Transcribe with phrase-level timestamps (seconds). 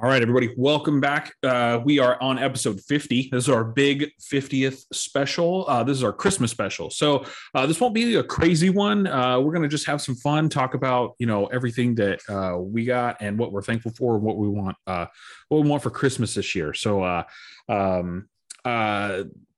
[0.00, 1.34] All right, everybody, welcome back.
[1.42, 3.30] Uh, we are on episode 50.
[3.32, 5.64] This is our big 50th special.
[5.66, 6.88] Uh, this is our Christmas special.
[6.88, 9.08] So uh, this won't be a crazy one.
[9.08, 12.58] Uh, we're going to just have some fun, talk about you know everything that uh,
[12.58, 15.06] we got and what we're thankful for, and what we want, uh,
[15.48, 16.74] what we want for Christmas this year.
[16.74, 17.24] So
[17.68, 18.28] um,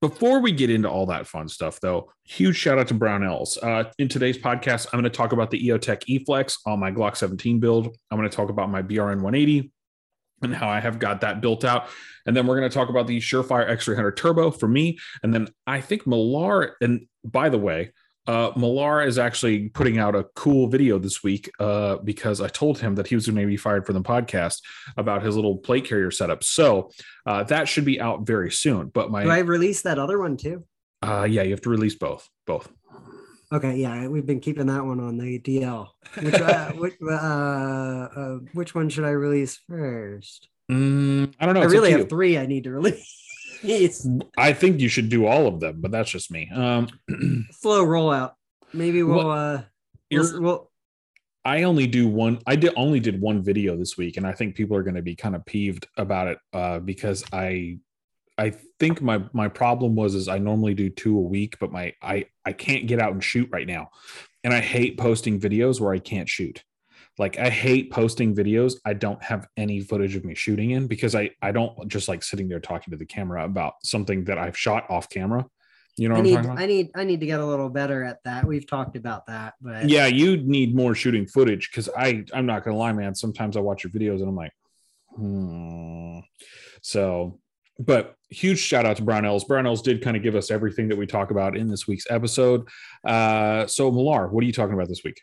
[0.01, 3.91] before we get into all that fun stuff, though, huge shout out to Brownells.
[3.99, 7.59] in today's podcast, I'm going to talk about the EOTech eFlex on my Glock 17
[7.59, 7.95] build.
[8.09, 9.71] I'm going to talk about my BRN 180
[10.41, 11.87] and how I have got that built out.
[12.25, 14.99] And then we're going to talk about the Surefire X300 Turbo for me.
[15.23, 17.91] And then I think Millar, and by the way,
[18.27, 22.79] uh, Millar is actually putting out a cool video this week uh, because I told
[22.79, 24.61] him that he was going to be fired from the podcast
[24.95, 26.43] about his little plate carrier setup.
[26.43, 26.91] So
[27.25, 28.87] uh, that should be out very soon.
[28.89, 30.65] But my, do I release that other one too?
[31.01, 32.29] Uh, yeah, you have to release both.
[32.45, 32.71] Both.
[33.53, 35.89] Okay, yeah, we've been keeping that one on the DL.
[36.21, 40.47] Which, uh, which, uh, uh, which one should I release first?
[40.71, 41.61] Mm, I don't know.
[41.61, 44.07] I really have three I need to release.
[44.37, 46.49] I think you should do all of them, but that's just me.
[46.53, 46.87] Um,
[47.51, 48.33] Slow rollout.
[48.73, 49.17] Maybe we'll.
[49.17, 49.61] Well, uh,
[50.09, 50.71] we'll, we'll
[51.43, 52.39] I only do one.
[52.47, 55.01] I did only did one video this week, and I think people are going to
[55.01, 57.79] be kind of peeved about it uh, because I
[58.37, 61.93] I think my my problem was is I normally do two a week, but my
[62.01, 63.89] I I can't get out and shoot right now,
[64.43, 66.63] and I hate posting videos where I can't shoot.
[67.17, 71.13] Like I hate posting videos I don't have any footage of me shooting in because
[71.13, 74.57] I I don't just like sitting there talking to the camera about something that I've
[74.57, 75.45] shot off camera.
[75.97, 78.23] You know, what I need I need I need to get a little better at
[78.23, 78.45] that.
[78.45, 82.63] We've talked about that, but yeah, you need more shooting footage because I I'm not
[82.63, 83.13] gonna lie, man.
[83.13, 84.53] Sometimes I watch your videos and I'm like,
[85.13, 86.19] hmm.
[86.81, 87.39] So
[87.81, 89.43] but huge shout out to Brownells.
[89.47, 92.67] Brownells did kind of give us everything that we talk about in this week's episode.
[93.05, 95.21] Uh, so, Millar, what are you talking about this week?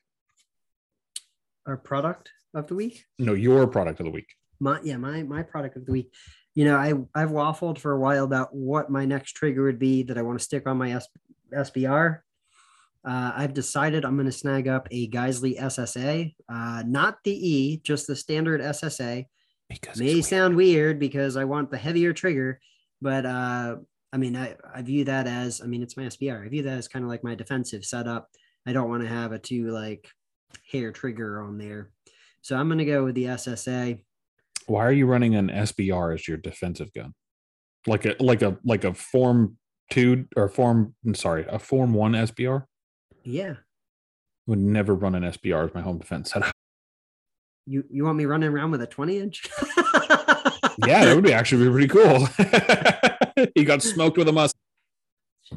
[1.67, 3.05] Our product of the week?
[3.19, 4.29] No, your product of the week.
[4.61, 6.13] My yeah, my my product of the week.
[6.55, 10.03] You know, I I've waffled for a while about what my next trigger would be
[10.05, 11.09] that I want to stick on my S-
[11.55, 12.21] SBR.
[13.05, 17.81] Uh, I've decided I'm going to snag up a Geissele SSA, uh, not the E,
[17.85, 19.25] just the standard SSA
[19.69, 22.61] because may sound weird because I want the heavier trigger,
[23.01, 23.77] but uh,
[24.13, 26.45] I mean, I, I view that as, I mean, it's my SBR.
[26.45, 28.29] I view that as kind of like my defensive setup.
[28.67, 30.09] I don't want to have a two like
[30.71, 31.91] hair trigger on there.
[32.41, 34.03] So I'm going to go with the SSA.
[34.67, 37.15] Why are you running an SBR as your defensive gun?
[37.87, 39.57] Like a, like a, like a form
[39.91, 42.65] two or form, I'm sorry, a form one SBR?
[43.25, 43.55] Yeah.
[44.47, 46.53] Would never run an SBR as my home defense setup.
[47.69, 49.47] You you want me running around with a 20 inch?
[50.87, 52.27] yeah, that would be actually be pretty cool.
[53.55, 54.55] he got smoked with a must.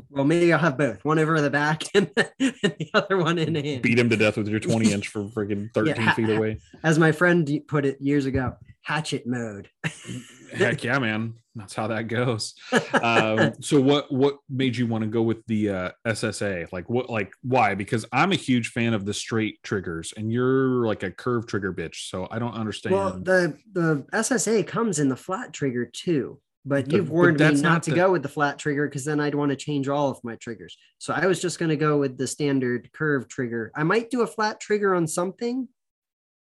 [0.10, 1.04] Well, maybe I'll have both.
[1.04, 3.82] One over the back and, and the other one in the hand.
[3.82, 6.60] Beat him to death with your 20 inch from freaking 13 yeah, feet away.
[6.84, 9.70] As my friend put it years ago, hatchet mode.
[10.54, 11.36] Heck yeah, man.
[11.56, 12.54] That's how that goes.
[12.94, 16.72] Um, so what what made you want to go with the uh, SSA?
[16.72, 17.76] Like what like why?
[17.76, 21.74] Because I'm a huge fan of the straight triggers and you're like a curve trigger
[21.74, 22.10] bitch.
[22.10, 22.96] So I don't understand.
[22.96, 26.40] Well, the the SSA comes in the flat trigger too.
[26.64, 27.96] But you've warned but me not, to the...
[27.96, 30.78] go with the flat trigger because then I'd want to change all of my triggers.
[31.00, 33.72] So I was just going to go with the standard curve trigger.
[33.76, 35.68] I might do a flat trigger on something.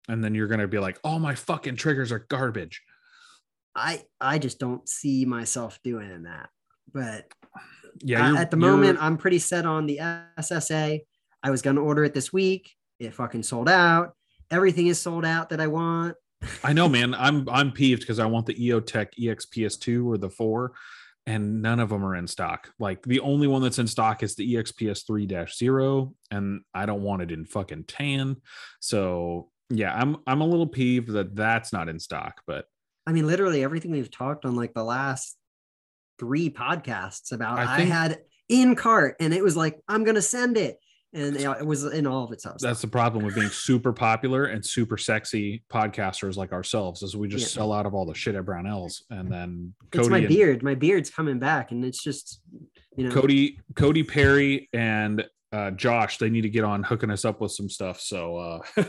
[0.07, 2.81] And then you're going to be like, "Oh, my fucking triggers are garbage."
[3.75, 6.49] I I just don't see myself doing that.
[6.93, 7.25] But
[7.99, 9.99] yeah, at the moment, I'm pretty set on the
[10.39, 11.01] SSA.
[11.43, 12.71] I was going to order it this week.
[12.99, 14.13] It fucking sold out.
[14.51, 16.15] Everything is sold out that I want.
[16.63, 17.13] I know, man.
[17.13, 20.73] I'm I'm peeved because I want the EOTech EXPS2 or the four,
[21.25, 22.71] and none of them are in stock.
[22.79, 27.21] Like the only one that's in stock is the EXPS 3-0, and I don't want
[27.21, 28.37] it in fucking tan.
[28.79, 32.65] So yeah, I'm I'm a little peeved that that's not in stock, but
[33.07, 35.37] I mean, literally everything we've talked on like the last
[36.19, 40.15] three podcasts about, I, think, I had in cart and it was like, I'm going
[40.15, 40.77] to send it.
[41.13, 42.61] And it was in all of its house.
[42.61, 47.27] That's the problem with being super popular and super sexy podcasters like ourselves, is we
[47.27, 47.59] just yeah.
[47.59, 50.63] sell out of all the shit at Brownells, and then Cody it's my and, beard.
[50.63, 52.41] My beard's coming back, and it's just
[52.95, 56.17] you know Cody, Cody Perry, and uh, Josh.
[56.17, 57.99] They need to get on hooking us up with some stuff.
[57.99, 58.59] So uh,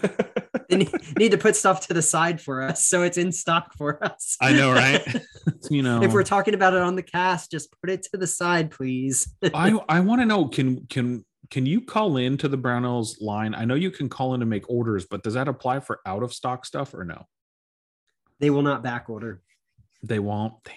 [0.70, 4.36] need to put stuff to the side for us so it's in stock for us.
[4.40, 5.02] I know, right?
[5.70, 8.26] you know, if we're talking about it on the cast, just put it to the
[8.26, 9.34] side, please.
[9.54, 13.54] I I want to know can can can you call in to the Brownells line?
[13.54, 16.22] I know you can call in to make orders, but does that apply for out
[16.22, 17.26] of stock stuff or no?
[18.40, 19.43] They will not back order.
[20.02, 20.54] They won't.
[20.64, 20.75] Damn.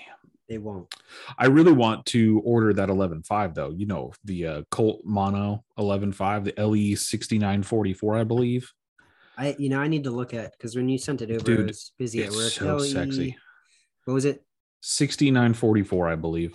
[0.49, 0.93] They won't.
[1.37, 3.69] I really want to order that 11.5 though.
[3.69, 8.69] You know, the uh, Colt Mono 11.5, the LE 6944, I believe.
[9.37, 11.59] I you know I need to look at because when you sent it over, Dude,
[11.61, 12.51] I was busy at work.
[12.51, 13.37] So LE, sexy.
[14.03, 14.43] What was it?
[14.81, 16.53] 6944, I believe.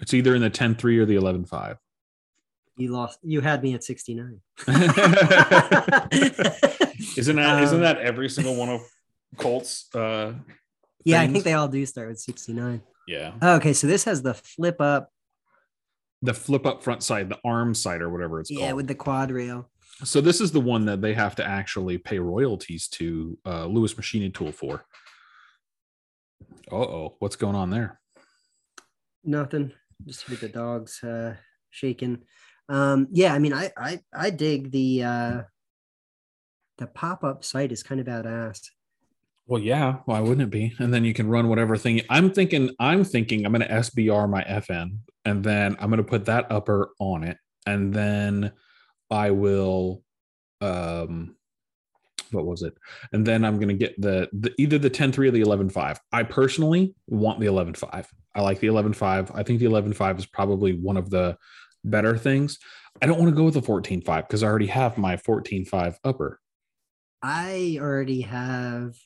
[0.00, 1.76] It's either in the 10.3 or the 11.5.
[2.76, 3.18] You lost.
[3.22, 4.40] You had me at 69.
[7.16, 8.80] isn't that Um, not that every single one of
[9.36, 9.88] Colts?
[9.94, 10.34] Uh,
[11.04, 12.82] yeah, I think they all do start with 69.
[13.06, 15.10] yeah, Okay, so this has the flip up.
[16.22, 18.68] the flip up front side, the arm side, or whatever it's Yeah, called.
[18.68, 19.70] Yeah, with the quad rail.
[20.02, 23.96] so this is the one that they have to actually pay royalties to uh, Lewis
[23.96, 24.84] Machining Tool for.
[26.72, 28.00] Uh oh, what's going on there?
[29.22, 29.72] Nothing.
[30.06, 31.36] Just heard the dogs uh,
[31.70, 32.22] shaking.
[32.68, 35.42] Um, yeah, I mean, I I I dig the uh,
[36.78, 38.60] the pop up sight is kind of badass.
[39.46, 40.74] Well, yeah, why wouldn't it be?
[40.78, 42.00] And then you can run whatever thing.
[42.08, 42.70] I'm thinking.
[42.80, 43.44] I'm thinking.
[43.44, 47.24] I'm going to SBR my FN, and then I'm going to put that upper on
[47.24, 48.52] it, and then
[49.10, 50.02] I will.
[50.60, 51.36] Um,
[52.30, 52.74] what was it?
[53.12, 55.98] And then I'm going to get the, the either the 10.3 or the 11.5.
[56.12, 58.06] I personally want the 11.5.
[58.34, 59.30] I like the 11.5.
[59.34, 61.36] I think the 11.5 is probably one of the
[61.84, 62.58] better things.
[63.02, 66.40] I don't want to go with the 14.5 because I already have my 14.5 upper.
[67.22, 68.96] I already have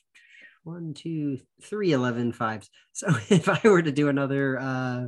[0.63, 2.69] one, two, three 11 fives.
[2.93, 5.07] So if I were to do another uh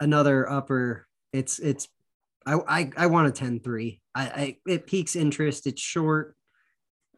[0.00, 1.86] another upper, it's it's
[2.44, 4.00] I I, I want a 10 3.
[4.14, 5.68] I, I it piques interest.
[5.68, 6.34] It's short.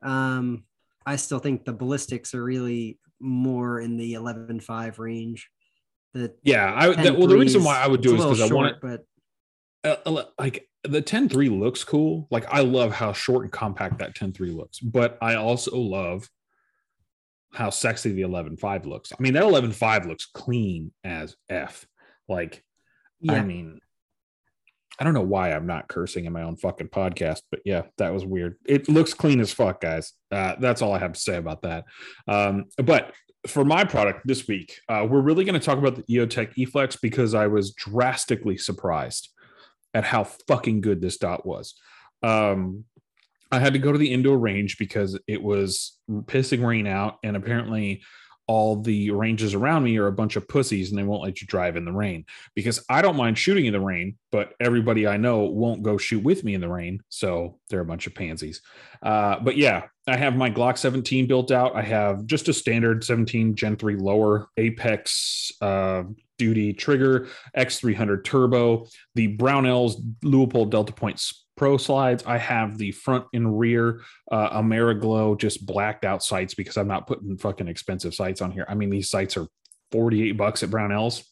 [0.02, 0.64] Um
[1.06, 5.48] I still think the ballistics are really more in the 11 5 range.
[6.14, 8.54] The Yeah, I 10 that, well the reason why I would do is because I
[8.54, 9.04] want it but
[9.84, 12.26] uh, like the 10-3 looks cool.
[12.30, 16.28] Like I love how short and compact that 10-3 looks, but I also love
[17.52, 19.12] how sexy the 11-5 looks.
[19.12, 21.86] I mean, that 11-5 looks clean as F.
[22.28, 22.64] Like,
[23.20, 23.34] yeah.
[23.34, 23.80] I mean,
[24.98, 28.12] I don't know why I'm not cursing in my own fucking podcast, but yeah, that
[28.12, 28.56] was weird.
[28.66, 30.12] It looks clean as fuck, guys.
[30.30, 31.84] Uh, that's all I have to say about that.
[32.26, 33.12] Um, but
[33.46, 36.98] for my product this week, uh, we're really going to talk about the EOTech eFlex
[37.00, 39.30] because I was drastically surprised
[39.94, 41.74] at how fucking good this dot was.
[42.22, 42.84] Um,
[43.50, 47.36] I had to go to the indoor range because it was pissing rain out, and
[47.36, 48.02] apparently
[48.46, 51.46] all the ranges around me are a bunch of pussies and they won't let you
[51.46, 52.24] drive in the rain
[52.54, 56.22] because I don't mind shooting in the rain, but everybody I know won't go shoot
[56.22, 57.00] with me in the rain.
[57.08, 58.60] So they're a bunch of pansies.
[59.02, 61.76] Uh, but yeah, I have my Glock 17 built out.
[61.76, 66.04] I have just a standard 17 Gen 3 lower Apex uh,
[66.38, 71.20] duty trigger, X300 turbo, the Brownells Leupold Delta Point
[71.56, 72.24] Pro slides.
[72.26, 74.00] I have the front and rear
[74.30, 78.66] uh, AmeriGlo just blacked out sights because I'm not putting fucking expensive sights on here.
[78.68, 79.46] I mean, these sights are
[79.90, 81.22] 48 bucks at Brownells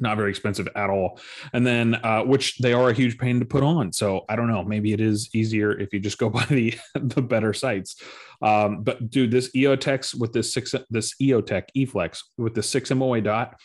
[0.00, 1.20] not very expensive at all.
[1.52, 3.92] And then uh, which they are a huge pain to put on.
[3.92, 4.62] So i don't know.
[4.62, 7.96] Maybe it is easier if you just go buy the the better sights.
[8.40, 13.20] Um, but dude this eotex with this six this eotech eflex with the six moa
[13.20, 13.58] dot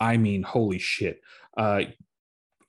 [0.00, 1.20] i mean holy shit.
[1.56, 1.82] Uh,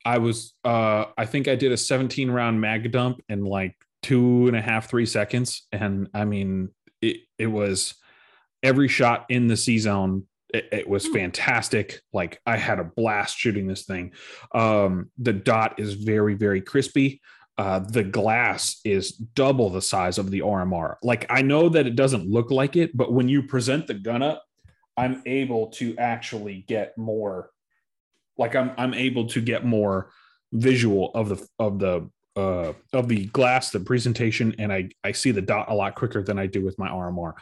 [0.06, 4.46] i was uh, i think i did a 17 round mag dump in like two
[4.46, 6.70] and a half three seconds and i mean
[7.02, 7.94] it, it was
[8.62, 10.24] every shot in the c zone
[10.54, 12.00] it, it, was fantastic.
[12.12, 14.12] Like I had a blast shooting this thing.
[14.54, 17.20] Um, the dot is very, very crispy.
[17.58, 20.96] Uh, the glass is double the size of the RMR.
[21.02, 24.22] Like I know that it doesn't look like it, but when you present the gun
[24.22, 24.44] up,
[24.96, 27.50] I'm able to actually get more.
[28.38, 30.10] Like I'm, I'm able to get more
[30.52, 35.30] visual of the of the uh, of the glass, the presentation, and I I see
[35.30, 37.34] the dot a lot quicker than I do with my RMR.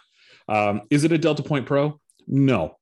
[0.49, 2.01] Um, is it a Delta Point Pro?
[2.27, 2.79] No,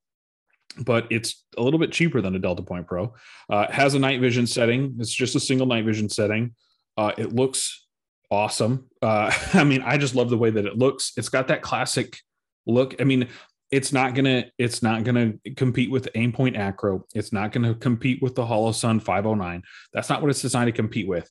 [0.79, 3.15] but it's a little bit cheaper than a Delta Point Pro.
[3.49, 4.97] Uh, has a night vision setting.
[4.99, 6.55] It's just a single night vision setting.
[6.97, 7.87] Uh, it looks
[8.31, 8.89] awesome.
[9.01, 11.13] Uh, I mean, I just love the way that it looks.
[11.17, 12.19] It's got that classic
[12.67, 13.01] look.
[13.01, 13.29] I mean,
[13.73, 17.05] it's not gonna it's not gonna compete with Aimpoint Acro.
[17.15, 19.63] It's not gonna compete with the Holosun 509.
[19.93, 21.29] That's not what it's designed to compete with.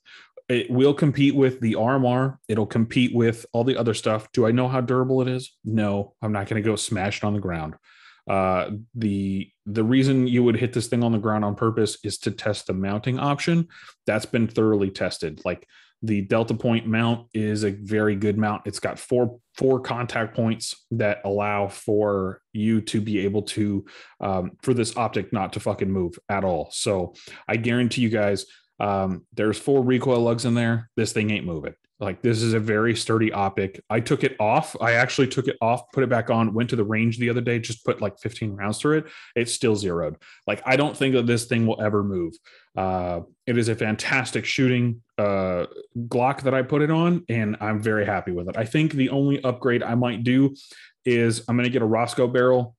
[0.49, 2.37] It will compete with the RMR.
[2.49, 4.29] It'll compete with all the other stuff.
[4.33, 5.55] Do I know how durable it is?
[5.63, 7.75] No, I'm not to go smash it on the ground
[8.29, 12.19] uh the the reason you would hit this thing on the ground on purpose is
[12.19, 13.67] to test the mounting option
[14.05, 15.67] that's been thoroughly tested like
[16.03, 20.85] the delta point mount is a very good mount it's got four four contact points
[20.91, 23.85] that allow for you to be able to
[24.19, 27.13] um, for this optic not to fucking move at all so
[27.47, 28.45] i guarantee you guys
[28.79, 32.59] um, there's four recoil lugs in there this thing ain't moving Like this is a
[32.59, 33.79] very sturdy optic.
[33.87, 34.75] I took it off.
[34.81, 37.41] I actually took it off, put it back on, went to the range the other
[37.41, 39.05] day, just put like 15 rounds through it.
[39.35, 40.15] It's still zeroed.
[40.47, 42.33] Like I don't think that this thing will ever move.
[42.75, 45.65] Uh, it is a fantastic shooting uh,
[46.07, 48.57] Glock that I put it on, and I'm very happy with it.
[48.57, 50.55] I think the only upgrade I might do
[51.05, 52.75] is I'm going to get a Rosco barrel,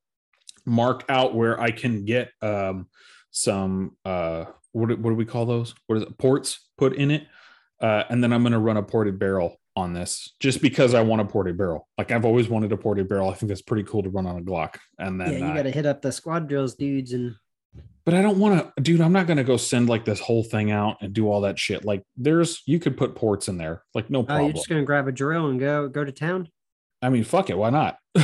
[0.65, 2.89] mark out where I can get um,
[3.31, 5.75] some uh, what, what do we call those?
[5.87, 6.17] What is it?
[6.19, 7.27] Ports put in it
[7.83, 11.01] uh, and then I'm going to run a ported barrel on this just because I
[11.03, 11.89] want a ported barrel.
[11.99, 13.29] Like I've always wanted a ported barrel.
[13.29, 14.77] I think that's pretty cool to run on a Glock.
[14.99, 17.35] And then yeah, you got to hit up the squad drills dudes and.
[18.05, 19.01] But I don't want to, dude.
[19.01, 21.59] I'm not going to go send like this whole thing out and do all that
[21.59, 21.85] shit.
[21.85, 24.47] Like there's, you could put ports in there, like no Oh, problem.
[24.47, 26.49] you're just gonna grab a drill and go go to town.
[27.01, 27.99] I mean, fuck it, why not?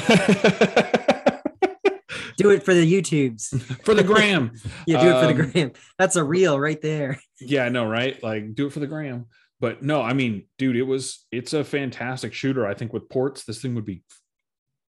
[2.36, 3.60] Do it for the YouTubes.
[3.84, 4.52] For the gram.
[4.86, 5.72] Yeah, do it for the Um, gram.
[5.98, 7.18] That's a reel right there.
[7.40, 8.22] Yeah, I know, right?
[8.22, 9.26] Like do it for the gram.
[9.60, 12.64] But no, I mean, dude, it was it's a fantastic shooter.
[12.66, 14.02] I think with ports, this thing would be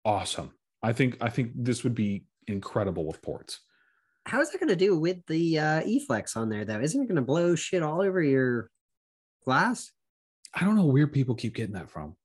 [0.03, 0.51] awesome.
[0.83, 3.61] I think I think this would be incredible with ports.
[4.27, 6.81] How is that gonna do with the uh, E-Flex on there though?
[6.81, 8.69] Isn't it gonna blow shit all over your
[9.45, 9.91] glass?
[10.53, 12.15] I don't know where people keep getting that from.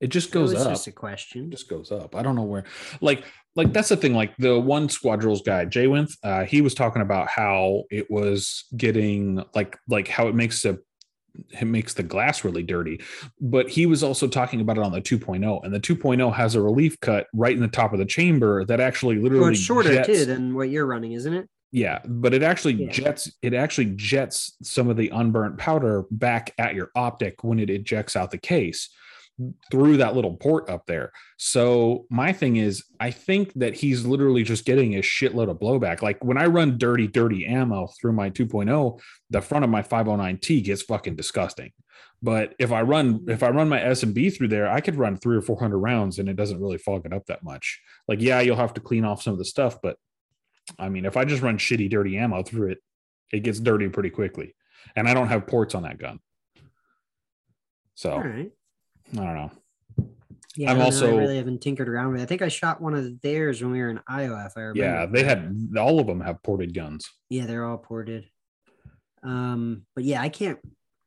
[0.00, 0.68] It just goes up.
[0.68, 1.46] just a question.
[1.46, 2.14] It just goes up.
[2.14, 2.64] I don't know where.
[3.00, 3.24] Like,
[3.54, 4.12] like that's the thing.
[4.12, 8.66] Like the one Squadrils guy, Jay Winth, uh, he was talking about how it was
[8.76, 10.78] getting like like how it makes it
[11.62, 13.00] makes the glass really dirty.
[13.40, 16.60] But he was also talking about it on the 2.0, and the 2.0 has a
[16.62, 19.92] relief cut right in the top of the chamber that actually literally Well, it's shorter
[19.92, 21.48] jets- too than what you're running, isn't it?
[21.72, 22.90] yeah, but it actually Yeah.
[22.90, 27.68] jets it actually jets some of the unburnt powder back at your optic when it
[27.70, 28.88] ejects out the case
[29.70, 31.12] through that little port up there.
[31.36, 36.00] So my thing is I think that he's literally just getting a shitload of blowback.
[36.00, 39.00] Like when I run dirty dirty ammo through my 2.0,
[39.30, 41.72] the front of my 509T gets fucking disgusting.
[42.22, 44.96] But if I run if I run my S and B through there, I could
[44.96, 47.80] run 3 or 400 rounds and it doesn't really fog it up that much.
[48.08, 49.96] Like yeah, you'll have to clean off some of the stuff, but
[50.78, 52.78] I mean, if I just run shitty, dirty ammo through it,
[53.32, 54.54] it gets dirty pretty quickly.
[54.94, 56.20] And I don't have ports on that gun.
[57.94, 58.18] So.
[59.12, 59.50] I don't know.
[60.56, 62.24] Yeah, I'm don't know, also- I really haven't tinkered around with it.
[62.24, 64.80] I think I shot one of theirs when we were in Iowa, if I remember.
[64.82, 67.06] Yeah, they had all of them have ported guns.
[67.28, 68.26] Yeah, they're all ported.
[69.22, 70.58] Um, but yeah, I can't.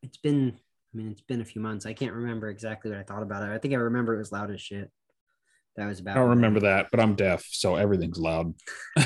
[0.03, 0.53] It's been.
[0.93, 1.85] I mean, it's been a few months.
[1.85, 3.53] I can't remember exactly what I thought about it.
[3.53, 4.89] I think I remember it was loud as shit.
[5.79, 6.17] That was about.
[6.17, 8.53] I don't remember that, but I'm deaf, so everything's loud,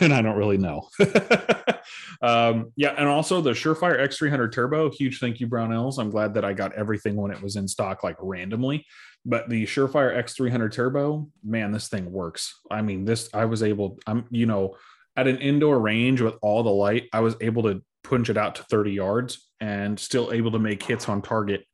[0.00, 0.88] and I don't really know.
[2.22, 4.92] um, yeah, and also the Surefire X300 Turbo.
[4.92, 5.98] Huge thank you, Brownells.
[5.98, 8.86] I'm glad that I got everything when it was in stock, like randomly.
[9.26, 12.60] But the Surefire X300 Turbo, man, this thing works.
[12.70, 13.98] I mean, this I was able.
[14.06, 14.76] I'm you know
[15.16, 18.54] at an indoor range with all the light, I was able to punch it out
[18.54, 21.64] to 30 yards and still able to make hits on target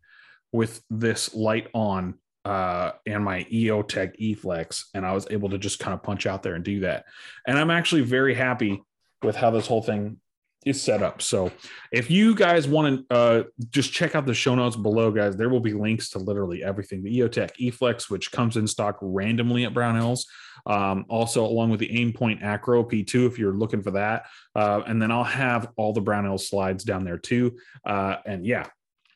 [0.50, 2.14] with this light on
[2.46, 6.44] uh, and my EOTech E-Flex, and I was able to just kind of punch out
[6.44, 7.04] there and do that.
[7.44, 8.84] And I'm actually very happy
[9.24, 10.18] with how this whole thing
[10.64, 11.22] is set up.
[11.22, 11.50] So
[11.90, 15.48] if you guys want to uh, just check out the show notes below, guys, there
[15.48, 17.02] will be links to literally everything.
[17.02, 20.20] The EOTech E-Flex, which comes in stock randomly at Brownells,
[20.66, 24.26] um, also along with the Aimpoint Acro P2 if you're looking for that.
[24.54, 27.58] Uh, and then I'll have all the Brownells slides down there too.
[27.84, 28.68] Uh, and yeah,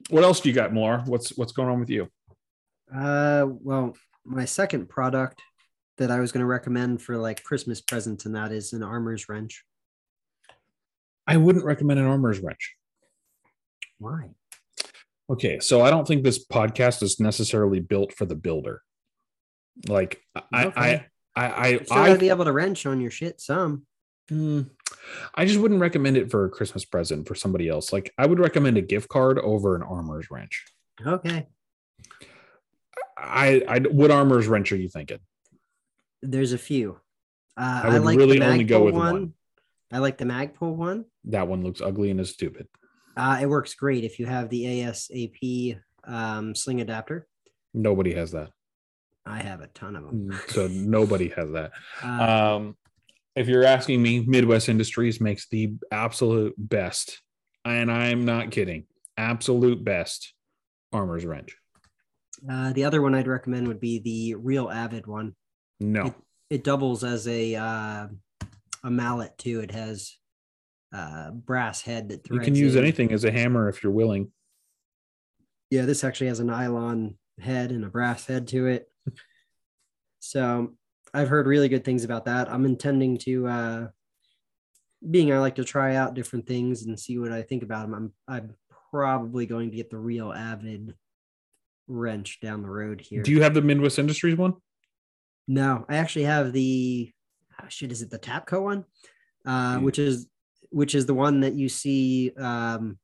[0.09, 1.05] what else do you got, Millar?
[1.07, 2.09] What's what's going on with you?
[2.95, 5.43] Uh, well, my second product
[5.99, 9.29] that I was going to recommend for like Christmas presents, and that is an armor's
[9.29, 9.65] wrench.
[11.27, 12.75] I wouldn't recommend an armor's wrench.
[13.99, 14.31] Why?
[15.29, 18.83] Okay, so I don't think this podcast is necessarily built for the builder.
[19.87, 20.21] Like
[20.53, 21.07] I, Okay.
[21.37, 23.87] I, I, I, still gotta I, be able to wrench on your shit some.
[24.29, 24.63] Hmm.
[25.35, 27.93] I just wouldn't recommend it for a Christmas present for somebody else.
[27.93, 30.65] Like I would recommend a gift card over an armor's wrench.
[31.07, 31.47] Okay.
[33.21, 35.19] I, I, what armor's wrench are you thinking?
[36.23, 37.01] There's a few.
[37.57, 39.35] Uh, I I, would like really the only go with one.
[39.93, 41.05] I like the Magpul one.
[41.25, 42.69] That one looks ugly and is stupid.
[43.17, 47.27] Uh, it works great if you have the ASAP um, sling adapter.
[47.75, 48.51] Nobody has that.
[49.27, 50.41] I have a ton of them.
[50.49, 51.73] So nobody has that.
[52.03, 52.77] Uh, Um,
[53.37, 57.21] if you're asking me, Midwest Industries makes the absolute best,
[57.65, 58.87] and I'm not kidding,
[59.17, 60.35] absolute best
[60.93, 61.57] armor's wrench.
[62.49, 65.35] Uh, the other one I'd recommend would be the Real Avid one.
[65.81, 66.15] No,
[66.49, 68.07] It doubles as a uh,
[68.85, 69.61] a mallet too.
[69.61, 70.17] It has
[70.93, 72.83] uh, brass head that you can use in.
[72.83, 74.31] anything as a hammer if you're willing.
[75.71, 78.89] Yeah, this actually has a nylon head and a brass head to it.
[80.23, 80.75] So
[81.15, 82.53] I've heard really good things about that.
[82.53, 83.87] I'm intending to, uh,
[85.11, 87.95] being I like to try out different things and see what I think about them.
[87.95, 88.55] I'm I'm
[88.91, 90.95] probably going to get the real avid
[91.91, 93.23] wrench down the road here.
[93.23, 94.55] Do you have the Midwest Industries one?
[95.49, 97.11] No, I actually have the
[97.61, 97.93] oh shit.
[97.93, 98.85] Is it the Tapco one?
[99.45, 99.83] Uh, Mm.
[99.83, 100.29] which is
[100.71, 102.99] which is the one that you see um,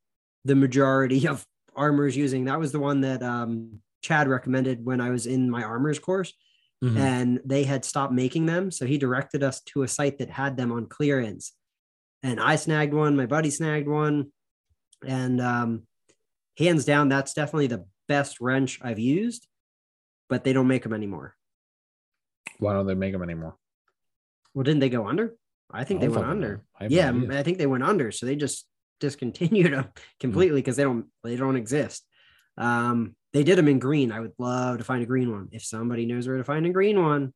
[0.44, 2.44] the majority of armors using.
[2.44, 6.32] That was the one that um, Chad recommended when I was in my armors course,
[6.84, 6.96] Mhm.
[6.96, 8.70] and they had stopped making them.
[8.70, 11.54] So he directed us to a site that had them on clearance,
[12.22, 13.16] and I snagged one.
[13.16, 14.30] My buddy snagged one,
[15.04, 15.86] and um,
[16.58, 19.46] hands down, that's definitely the best wrench I've used.
[20.28, 21.36] But they don't make them anymore.
[22.58, 23.56] Why don't they make them anymore?
[24.54, 25.36] Well, didn't they go under?
[25.70, 26.62] I think they went under.
[26.78, 27.38] I Yeah, idea.
[27.38, 28.10] I think they went under.
[28.10, 28.66] So they just
[29.00, 29.88] discontinued them
[30.20, 32.04] completely because they don't they don't exist.
[32.56, 34.12] Um, they did them in green.
[34.12, 35.48] I would love to find a green one.
[35.52, 37.34] If somebody knows where to find a green one,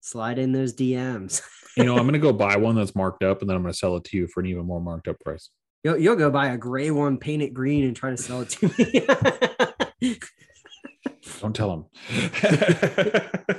[0.00, 1.40] slide in those DMs.
[1.76, 3.96] you know, I'm gonna go buy one that's marked up, and then I'm gonna sell
[3.96, 5.50] it to you for an even more marked up price.
[5.82, 8.50] you'll, you'll go buy a gray one, paint it green, and try to sell it
[8.50, 9.06] to me.
[11.40, 11.84] Don't tell them.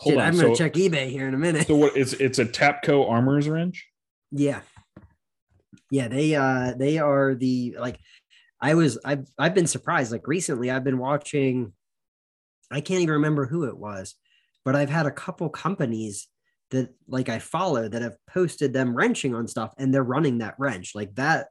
[0.00, 0.20] Hold Shit, on.
[0.20, 1.66] I'm gonna So, check eBay here in a minute.
[1.66, 1.96] so what?
[1.96, 3.86] It's it's a Tapco Armors wrench.
[4.30, 4.60] Yeah.
[5.90, 7.98] Yeah, they uh they are the like
[8.60, 10.12] I was I've I've been surprised.
[10.12, 11.72] Like recently I've been watching
[12.70, 14.14] I can't even remember who it was,
[14.64, 16.28] but I've had a couple companies
[16.70, 20.54] that like I follow that have posted them wrenching on stuff and they're running that
[20.58, 20.92] wrench.
[20.94, 21.48] Like that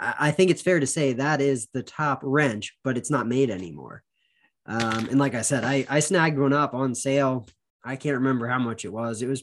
[0.00, 3.50] I think it's fair to say that is the top wrench, but it's not made
[3.50, 4.04] anymore.
[4.66, 7.46] Um, and like I said, I, I snagged one up on sale.
[7.84, 9.22] I can't remember how much it was.
[9.22, 9.42] It was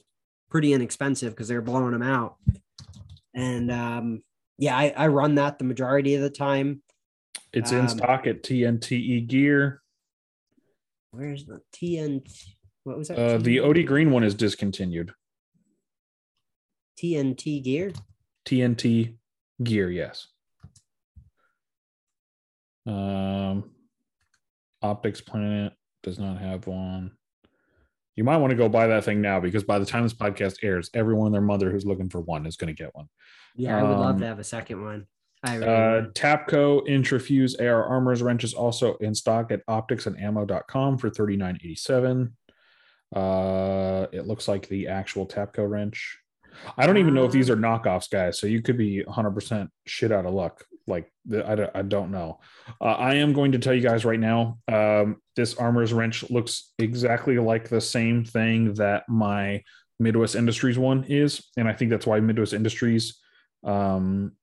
[0.49, 2.37] pretty inexpensive because they were blowing them out.
[3.33, 4.23] And um,
[4.57, 6.81] yeah, I, I run that the majority of the time.
[7.51, 9.81] It's in Um, stock at TNTE Gear.
[11.11, 12.29] Where's the TNT?
[12.83, 13.17] What was that?
[13.17, 15.11] Uh, the OD Green one is discontinued.
[17.01, 17.91] TNT gear.
[18.45, 19.15] TNT
[19.63, 20.27] Gear, yes.
[22.85, 23.71] Um,
[24.81, 25.73] Optics Planet
[26.03, 27.11] does not have one.
[28.15, 30.57] You might want to go buy that thing now because by the time this podcast
[30.63, 33.07] airs, everyone and their mother who's looking for one is going to get one.
[33.55, 35.07] Yeah, I would love Um, to have a second one.
[35.43, 36.15] I really Uh, would.
[36.15, 42.31] Tapco Intrafuse AR Armors wrench is also in stock at opticsandammo.com for $39.87.
[43.15, 46.19] Uh, it looks like the actual Tapco wrench.
[46.77, 48.39] I don't even know if these are knockoffs, guys.
[48.39, 50.63] So you could be 100% shit out of luck.
[50.87, 52.39] Like, I, don't, I don't know.
[52.79, 56.71] Uh, I am going to tell you guys right now um, this Armors wrench looks
[56.77, 59.63] exactly like the same thing that my
[59.99, 61.43] Midwest Industries one is.
[61.57, 63.19] And I think that's why Midwest Industries
[63.63, 64.33] um,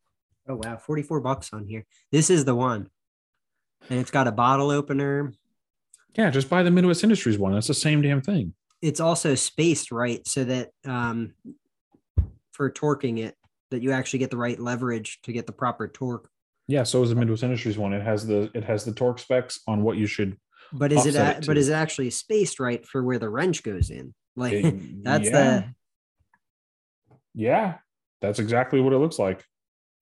[0.49, 1.85] Oh wow, 44 bucks on here.
[2.11, 2.89] This is the one.
[3.89, 5.33] And it's got a bottle opener.
[6.17, 7.53] Yeah, just buy the Midwest Industries one.
[7.53, 8.55] That's the same damn thing.
[8.81, 11.35] It's also spaced right so that um
[12.53, 13.37] for torquing it,
[13.71, 16.29] that you actually get the right leverage to get the proper torque.
[16.73, 17.93] Yeah, so is the Midwest Industries one.
[17.93, 20.39] It has the it has the torque specs on what you should.
[20.73, 23.63] But is it, a- it but is it actually spaced right for where the wrench
[23.63, 24.15] goes in?
[24.37, 25.33] Like it- that's yeah.
[25.33, 25.65] the
[27.35, 27.75] Yeah,
[28.23, 29.45] that's exactly what it looks like.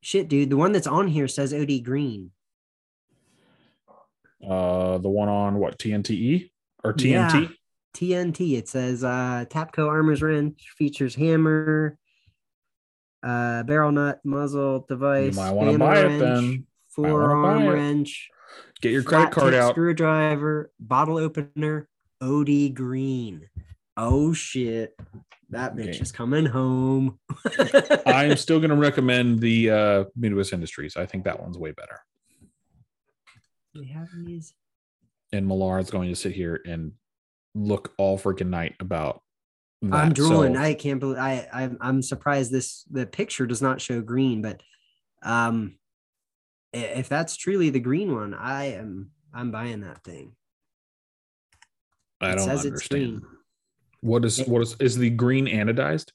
[0.00, 0.48] shit, dude.
[0.48, 2.30] The one that's on here says OD green.
[4.48, 6.52] Uh, the one on what TNTE
[6.85, 7.42] or TNT?
[7.42, 7.48] Yeah.
[7.96, 8.56] TNT.
[8.56, 11.98] It says uh, Tapco Armors wrench features hammer,
[13.22, 15.35] uh, barrel nut, muzzle, device.
[15.35, 16.66] You might want to spanner buy it wrench, then.
[16.88, 17.68] Forearm it.
[17.68, 18.30] wrench.
[18.80, 19.72] Get your credit card out.
[19.72, 21.88] Screwdriver, bottle opener,
[22.20, 23.48] OD green.
[23.96, 24.94] Oh shit.
[25.50, 25.98] That bitch Okay.
[25.98, 27.18] is coming home.
[28.06, 30.96] I am still going to recommend the uh, Midwest Industries.
[30.96, 31.98] I think that one's way better.
[33.74, 34.54] we have these.
[35.33, 36.92] And Millar's going to sit here and
[37.54, 39.22] look all freaking night about.
[39.90, 40.55] I'm drooling.
[40.55, 44.43] So- I can't believe I I'm, I'm surprised this the picture does not show green,
[44.43, 44.62] but
[45.23, 45.77] um
[46.73, 50.37] if that's truly the green one, I am I'm buying that thing.
[52.21, 53.21] I It don't says it's understand.
[53.21, 53.31] green.
[54.03, 56.11] What is what is is the green anodized?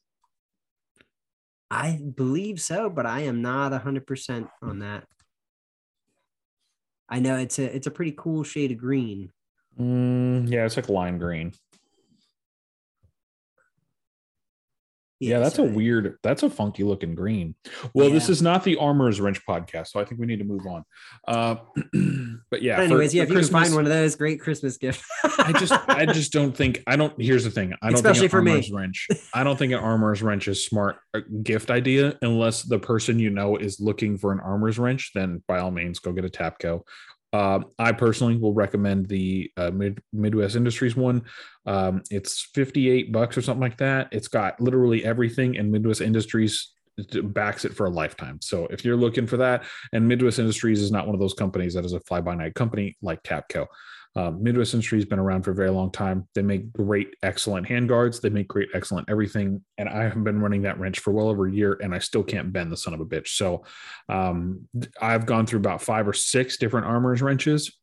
[1.72, 5.06] I believe so, but I am not hundred percent on that.
[7.10, 9.32] I know it's a it's a pretty cool shade of green.
[9.80, 11.54] Mm, yeah, it's like lime green.
[15.20, 17.56] Yeah, that's a weird, that's a funky looking green.
[17.94, 20.66] Well, this is not the Armor's Wrench podcast, so I think we need to move
[20.68, 20.84] on.
[21.28, 21.56] Uh,
[22.52, 24.42] but yeah, But for- anyways, yeah, for if you can find one of those, great
[24.42, 25.04] Christmas gift.
[25.40, 26.84] I just, I just don't think.
[26.86, 27.14] I don't.
[27.22, 27.74] Here's the thing.
[27.82, 28.70] I don't Especially think for an me.
[28.74, 29.08] wrench.
[29.34, 30.98] I don't think an armor's wrench is smart
[31.44, 35.12] gift idea unless the person you know is looking for an armor's wrench.
[35.16, 36.82] Then by all means, go get a Tapco.
[37.36, 41.24] Uh, I personally will recommend the uh, Mid- Midwest Industries one.
[41.66, 44.08] Um, it's 58 bucks or something like that.
[44.14, 46.72] It's got literally everything, and Midwest Industries
[47.24, 48.40] backs it for a lifetime.
[48.42, 51.74] So if you're looking for that, and Midwest Industries is not one of those companies
[51.74, 53.66] that is a fly by night company like Tapco.
[54.16, 56.28] Um, Midwest Industries has been around for a very long time.
[56.36, 58.22] They make great, excellent handguards.
[58.22, 59.64] They make great, excellent everything.
[59.78, 62.24] And I have been running that wrench for well over a year, and I still
[62.24, 63.30] can't bend the son of a bitch.
[63.30, 63.66] So
[64.08, 64.68] um,
[65.02, 67.78] I've gone through about five or six different armors wrenches.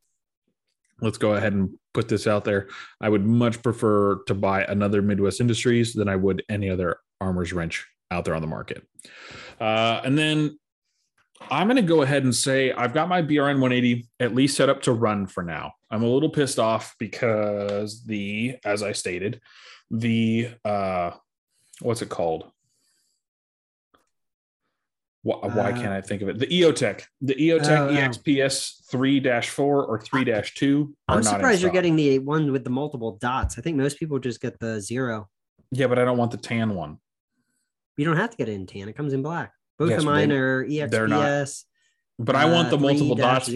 [1.02, 2.68] Let's go ahead and put this out there.
[3.00, 7.52] I would much prefer to buy another Midwest Industries than I would any other armors
[7.52, 8.86] wrench out there on the market.
[9.60, 10.58] Uh, and then
[11.50, 14.68] I'm going to go ahead and say I've got my BRN 180 at least set
[14.68, 15.72] up to run for now.
[15.92, 19.42] I'm a little pissed off because the, as I stated,
[19.90, 21.10] the, uh,
[21.80, 22.50] what's it called?
[25.22, 26.38] Why, why Uh, can't I think of it?
[26.38, 27.92] The EOTech, the EOTech Oh.
[27.94, 30.24] EXPS 3 4 or 3
[30.54, 33.58] 2 I'm surprised you're getting the one with the multiple dots.
[33.58, 35.28] I think most people just get the zero.
[35.70, 36.98] Yeah, but I don't want the tan one.
[37.98, 38.88] You don't have to get it in tan.
[38.88, 39.52] It comes in black.
[39.78, 41.64] Both Yes, of mine they- are they're not EXPS.
[42.18, 43.18] But I want uh, the multiple 3-0.
[43.18, 43.48] dots.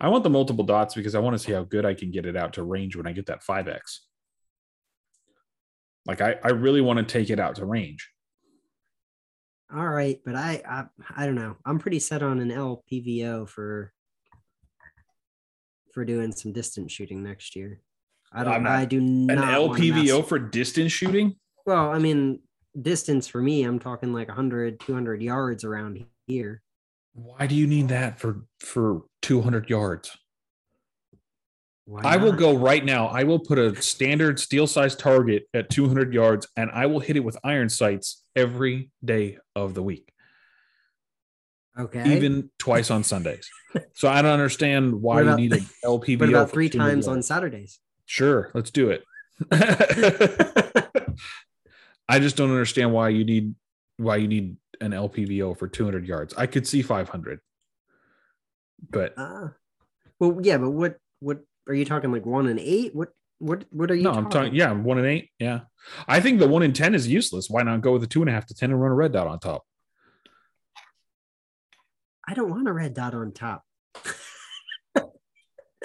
[0.00, 2.26] I want the multiple dots because I want to see how good I can get
[2.26, 3.80] it out to range when I get that 5X.
[6.06, 8.10] Like I, I really want to take it out to range.
[9.74, 10.84] All right, but I, I
[11.16, 11.56] I don't know.
[11.64, 13.92] I'm pretty set on an LPVO for
[15.94, 17.80] for doing some distance shooting next year.
[18.32, 18.64] I don't.
[18.64, 21.36] Not- I do An not wanna LPVO for distance shooting?
[21.64, 22.40] Well, I mean,
[22.80, 26.62] distance for me, I'm talking like 100, 200 yards around here.
[27.14, 30.16] Why do you need that for for 200 yards?
[32.04, 33.08] I will go right now.
[33.08, 37.16] I will put a standard steel size target at 200 yards and I will hit
[37.16, 40.10] it with iron sights every day of the week,
[41.78, 42.16] Okay.
[42.16, 43.48] even twice on Sundays.
[43.94, 47.22] So I don't understand why What you need an what about three 200 times on.
[47.22, 47.78] Saturdays?
[48.06, 49.02] Sure, let's do it.
[52.08, 53.54] I just don't understand why you need
[53.96, 56.34] why you need an LPVO for 200 yards.
[56.34, 57.40] I could see 500,
[58.90, 59.48] but Uh,
[60.18, 62.94] well, yeah, but what what are you talking like one and eight?
[62.94, 64.02] What what what are you?
[64.02, 64.54] no, I'm talking.
[64.54, 65.30] Yeah, one and eight.
[65.38, 65.60] Yeah,
[66.06, 67.48] I think the one in ten is useless.
[67.48, 69.12] Why not go with the two and a half to ten and run a red
[69.12, 69.64] dot on top?
[72.26, 73.64] I don't want a red dot on top.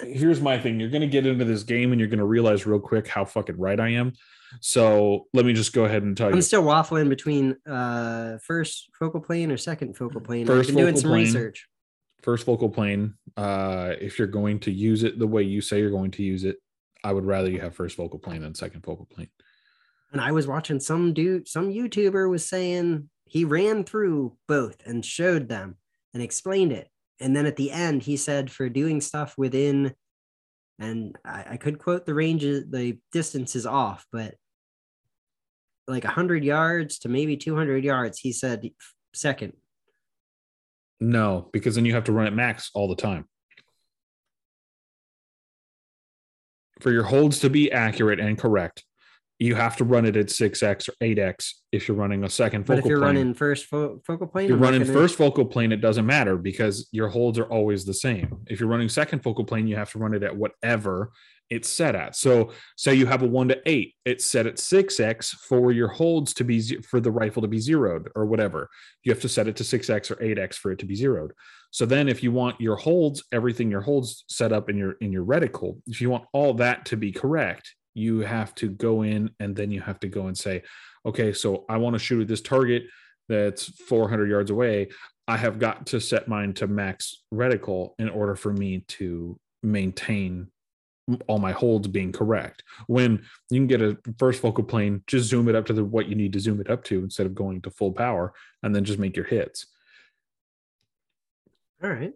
[0.04, 2.68] Here's my thing: you're going to get into this game and you're going to realize
[2.68, 4.14] real quick how fucking right I am.
[4.62, 6.36] So let me just go ahead and tell you.
[6.36, 10.46] I'm still waffling between uh first focal plane or second focal plane.
[10.46, 11.26] First I've been doing some plane.
[11.26, 11.68] research.
[12.24, 15.92] first focal plane uh if you're going to use it the way you say you're
[15.92, 16.58] going to use it
[17.04, 19.30] i would rather you have first focal plane than second focal plane
[20.12, 25.04] And I was watching some dude, some YouTuber was saying he ran through both and
[25.06, 25.76] showed them
[26.14, 26.88] and explained it.
[27.20, 29.94] And then at the end, he said for doing stuff within,
[30.80, 34.36] and I, I could quote the ranges, the distance is off, but
[35.88, 38.70] like 100 yards to maybe 200 yards, he said
[39.14, 39.54] second.
[41.00, 43.26] no because then you have to run it max all the time
[46.82, 48.84] for your holds to be accurate and correct
[49.40, 52.78] you have to run it at 6x or 8x if you're running a second But
[52.78, 55.16] focal if you're plane running first fo- focal plane, If you're I'm running gonna- first
[55.16, 58.38] focal plane, it doesn't matter because your holds are always the same.
[58.48, 61.12] If you're running second focal plane, you have to run it at whatever
[61.50, 62.14] it's set at.
[62.16, 65.88] So, say you have a one to eight, it's set at six x for your
[65.88, 68.70] holds to be for the rifle to be zeroed or whatever.
[69.04, 70.96] You have to set it to six x or eight x for it to be
[70.96, 71.32] zeroed.
[71.72, 75.14] So then, if you want your holds, everything your holds set up in your in
[75.14, 79.32] your reticle, if you want all that to be correct, you have to go in
[79.40, 80.62] and then you have to go and say,
[81.06, 82.84] okay, so I want to shoot at this target
[83.28, 84.90] that's 400 yards away.
[85.28, 90.48] I have got to set mine to max reticle in order for me to maintain
[91.28, 92.64] all my holds being correct.
[92.86, 96.08] When you can get a first focal plane, just zoom it up to the what
[96.08, 98.84] you need to zoom it up to instead of going to full power and then
[98.84, 99.66] just make your hits.
[101.84, 102.14] All right.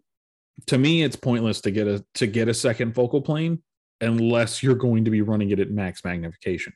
[0.67, 3.63] To me, it's pointless to get a to get a second focal plane
[4.01, 6.73] unless you're going to be running it at max magnification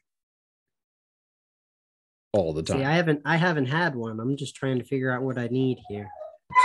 [2.34, 2.80] all the time.
[2.80, 4.20] See, I haven't I haven't had one.
[4.20, 6.08] I'm just trying to figure out what I need here.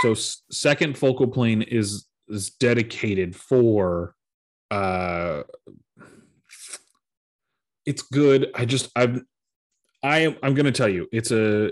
[0.01, 4.15] so s- second focal plane is is dedicated for
[4.69, 5.43] uh
[7.85, 9.25] it's good i just i'm
[10.03, 11.71] i am i'm gonna tell you it's a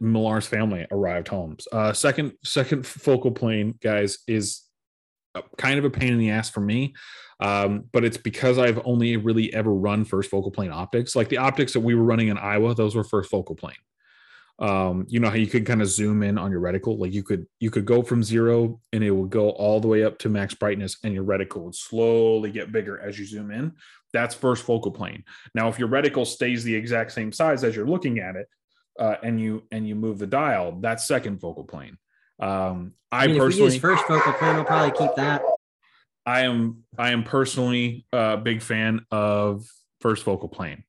[0.00, 4.62] millar's family arrived homes uh second second focal plane guys is
[5.56, 6.94] kind of a pain in the ass for me.
[7.40, 11.16] Um, but it's because I've only really ever run first focal plane optics.
[11.16, 13.74] Like the optics that we were running in Iowa, those were first focal plane.
[14.58, 16.98] Um you know how you could kind of zoom in on your reticle?
[16.98, 20.04] Like you could you could go from zero and it would go all the way
[20.04, 23.72] up to max brightness and your reticle would slowly get bigger as you zoom in.
[24.12, 25.24] That's first focal plane.
[25.54, 28.46] Now if your reticle stays the exact same size as you're looking at it
[29.00, 31.96] uh, and you and you move the dial, that's second focal plane.
[32.42, 35.42] Um, I, I mean, personally, first focal plane, I'll probably keep that.
[36.26, 39.64] I am I am personally a big fan of
[40.00, 40.84] first focal plane.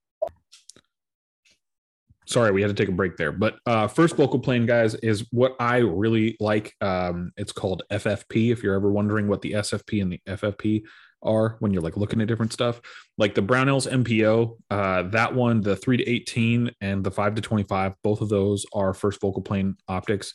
[2.25, 5.27] Sorry, we had to take a break there, but uh, first focal plane, guys, is
[5.31, 6.73] what I really like.
[6.81, 8.51] Um, it's called FFP.
[8.51, 10.83] If you're ever wondering what the SFP and the FFP
[11.21, 12.81] are, when you're like looking at different stuff,
[13.17, 17.41] like the Brownells MPO, uh, that one, the three to eighteen and the five to
[17.41, 20.33] twenty-five, both of those are first focal plane optics.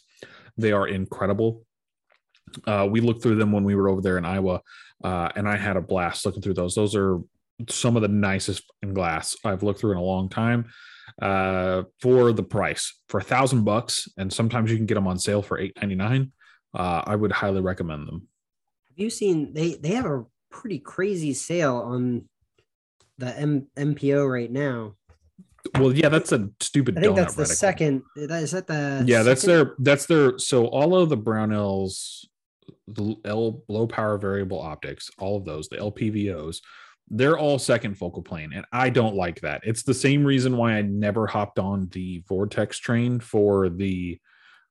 [0.59, 1.65] They are incredible.
[2.67, 4.61] Uh, we looked through them when we were over there in Iowa,
[5.05, 6.75] uh, and I had a blast looking through those.
[6.75, 7.19] Those are
[7.69, 10.67] some of the nicest glass I've looked through in a long time.
[11.21, 15.19] Uh, for the price, for a thousand bucks, and sometimes you can get them on
[15.19, 16.33] sale for eight ninety nine.
[16.75, 18.29] Uh, I would highly recommend them.
[18.89, 22.29] Have you seen they they have a pretty crazy sale on
[23.17, 24.95] the M, MPO right now?
[25.75, 26.99] Well, yeah, that's a stupid.
[26.99, 27.57] I think that's the reticle.
[27.57, 28.03] second.
[28.17, 30.39] Is that the Yeah, that's their that's their.
[30.39, 32.25] So all of the Brownells,
[32.87, 36.61] the L low power variable optics, all of those, the LPVOs,
[37.11, 39.63] they're all second focal plane, and I don't like that.
[39.65, 44.19] It's the same reason why I never hopped on the Vortex train for the,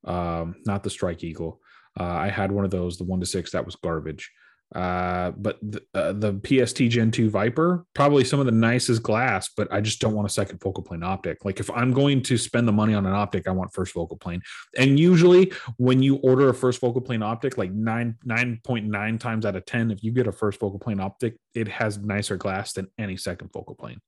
[0.06, 1.60] um, not the Strike Eagle.
[2.00, 4.32] Uh, I had one of those, the one to six, that was garbage.
[4.75, 9.49] Uh, but the, uh, the PST Gen 2 Viper, probably some of the nicest glass,
[9.56, 11.45] but I just don't want a second focal plane optic.
[11.45, 14.17] Like if I'm going to spend the money on an optic, I want first focal
[14.17, 14.41] plane.
[14.77, 19.56] And usually when you order a first focal plane optic, like nine, 9.9 times out
[19.56, 22.88] of 10, if you get a first focal plane optic, it has nicer glass than
[22.97, 24.01] any second focal plane.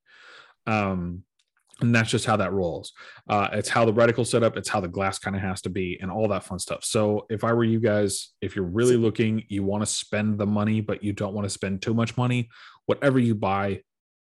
[0.66, 1.24] Um,
[1.80, 2.92] and that's just how that rolls.
[3.28, 4.56] Uh, it's how the reticle set up.
[4.56, 6.84] It's how the glass kind of has to be, and all that fun stuff.
[6.84, 10.46] So, if I were you guys, if you're really looking, you want to spend the
[10.46, 12.48] money, but you don't want to spend too much money.
[12.86, 13.82] Whatever you buy,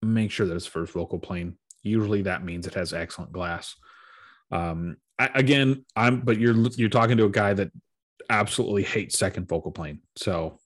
[0.01, 1.57] make sure that it's first focal plane.
[1.83, 3.75] Usually, that means it has excellent glass.
[4.51, 7.71] Um, I, again, I'm, but you're you're talking to a guy that
[8.29, 10.01] absolutely hates second focal plane.
[10.15, 10.59] So,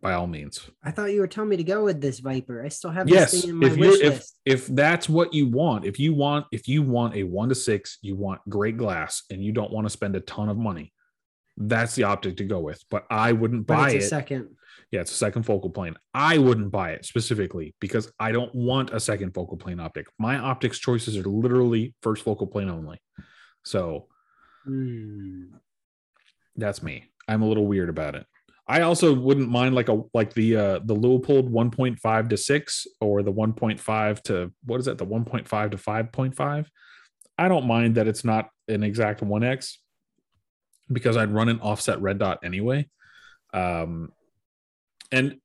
[0.00, 2.64] by all means, I thought you were telling me to go with this Viper.
[2.64, 4.38] I still have this yes thing in my if wish if list.
[4.44, 7.98] if that's what you want if you want if you want a one to six
[8.02, 10.92] you want great glass and you don't want to spend a ton of money
[11.56, 14.48] that's the optic to go with but i wouldn't buy it second.
[14.90, 18.90] yeah it's a second focal plane i wouldn't buy it specifically because i don't want
[18.90, 22.98] a second focal plane optic my optics choices are literally first focal plane only
[23.64, 24.06] so
[24.64, 25.44] Hmm.
[26.56, 28.26] that's me i'm a little weird about it
[28.66, 33.22] i also wouldn't mind like a like the uh the Leupold 1.5 to 6 or
[33.22, 34.98] the 1.5 to what is that?
[34.98, 36.66] The 1.5 to 5.5
[37.38, 39.76] i don't mind that it's not an exact 1x
[40.92, 42.88] because i'd run an offset red dot anyway.
[43.52, 44.12] Um
[45.10, 45.38] and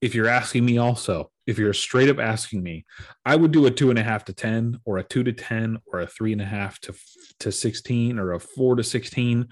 [0.00, 2.84] if you're asking me also if you're straight up asking me
[3.24, 5.78] i would do a two and a half to 10 or a two to 10
[5.86, 6.94] or a three and a half to
[7.40, 9.48] to 16 or a four to 16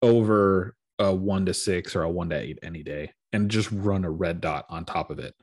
[0.00, 4.04] over a one to six or a one to eight any day and just run
[4.04, 5.34] a red dot on top of it.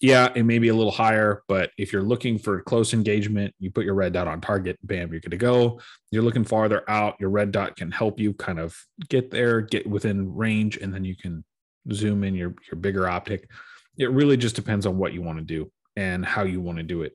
[0.00, 3.70] Yeah, it may be a little higher, but if you're looking for close engagement, you
[3.70, 5.80] put your red dot on target, bam, you're good to go.
[6.10, 8.76] You're looking farther out, your red dot can help you kind of
[9.08, 11.44] get there, get within range, and then you can
[11.92, 13.48] zoom in your, your bigger optic.
[13.96, 16.84] It really just depends on what you want to do and how you want to
[16.84, 17.14] do it.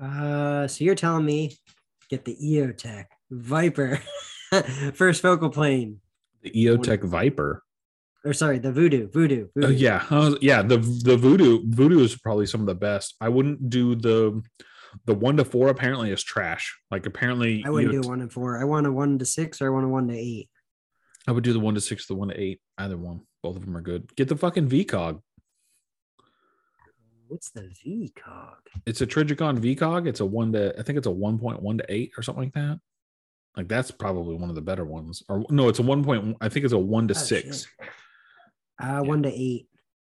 [0.00, 1.56] Uh, so you're telling me
[2.08, 4.00] get the EOTech Viper
[4.94, 6.00] first focal plane,
[6.42, 7.62] The EOTech Viper.
[8.24, 10.62] or sorry, the Vudu, Vudu, Uh, yeah, I was- yeah.
[10.62, 13.14] The the vudu vudu is probably some of the best.
[13.20, 14.42] I wouldn't do the
[15.06, 15.68] the one to four.
[15.68, 16.76] Apparently, is trash.
[16.90, 18.58] Like apparently, I wouldn't you- do one and four.
[18.58, 20.48] I want a one to six or I want a one to eight.
[21.28, 22.60] I would do the one to six, the one to eight.
[22.78, 23.20] Either one.
[23.42, 24.14] Both of them are good.
[24.16, 25.20] Get the fucking VCOG.
[27.28, 28.54] What's the VCOG?
[28.86, 30.08] It's a Trijicon VCOG.
[30.08, 30.78] It's a one to.
[30.78, 32.80] I think it's a one point one to eight or something like that.
[33.56, 35.22] Like that's probably one of the better ones.
[35.28, 36.36] Or no, it's a one point.
[36.40, 37.66] I think it's a one to Oh, six.
[37.80, 37.88] shit.
[38.82, 39.66] Uh, one to eight.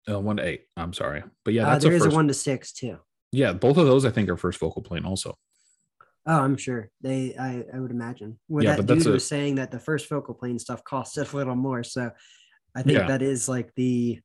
[0.09, 0.65] Uh, one to eight.
[0.77, 2.97] I'm sorry, but yeah, uh, that's there a is a one to six too.
[3.31, 5.35] yeah, both of those I think are first focal plane also.
[6.25, 7.35] Oh, I'm sure they.
[7.37, 8.39] I, I would imagine.
[8.47, 10.83] Well, Yeah, that but that's dude a- was saying that the first focal plane stuff
[10.83, 11.83] costs a little more.
[11.83, 12.11] So,
[12.75, 13.07] I think Yeah.
[13.07, 14.19] that is like the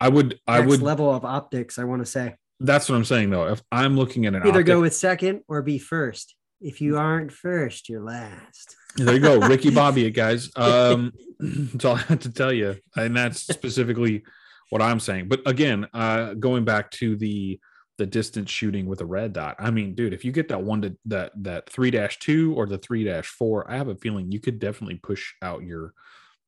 [0.00, 0.38] I would.
[0.46, 0.80] I would.
[0.82, 1.78] level of optics.
[1.78, 3.48] I want to say That's what I'm saying though.
[3.48, 6.34] If I'm looking at an either optic, go with second or be first.
[6.60, 8.76] If you aren't first, you're last.
[8.96, 10.50] there you go, Ricky Bobby, it guys.
[10.56, 14.24] Um, that's all I have to tell you, and that's specifically
[14.70, 15.28] what I'm saying.
[15.28, 17.60] But again, uh, going back to the
[17.98, 19.56] the distance shooting with a red dot.
[19.58, 22.66] I mean, dude, if you get that one to that that three dash two or
[22.66, 25.92] the three dash four, I have a feeling you could definitely push out your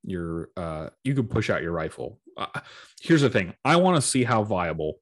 [0.05, 2.19] your uh you could push out your rifle.
[2.37, 2.61] Uh,
[3.01, 5.01] here's the thing: I want to see how viable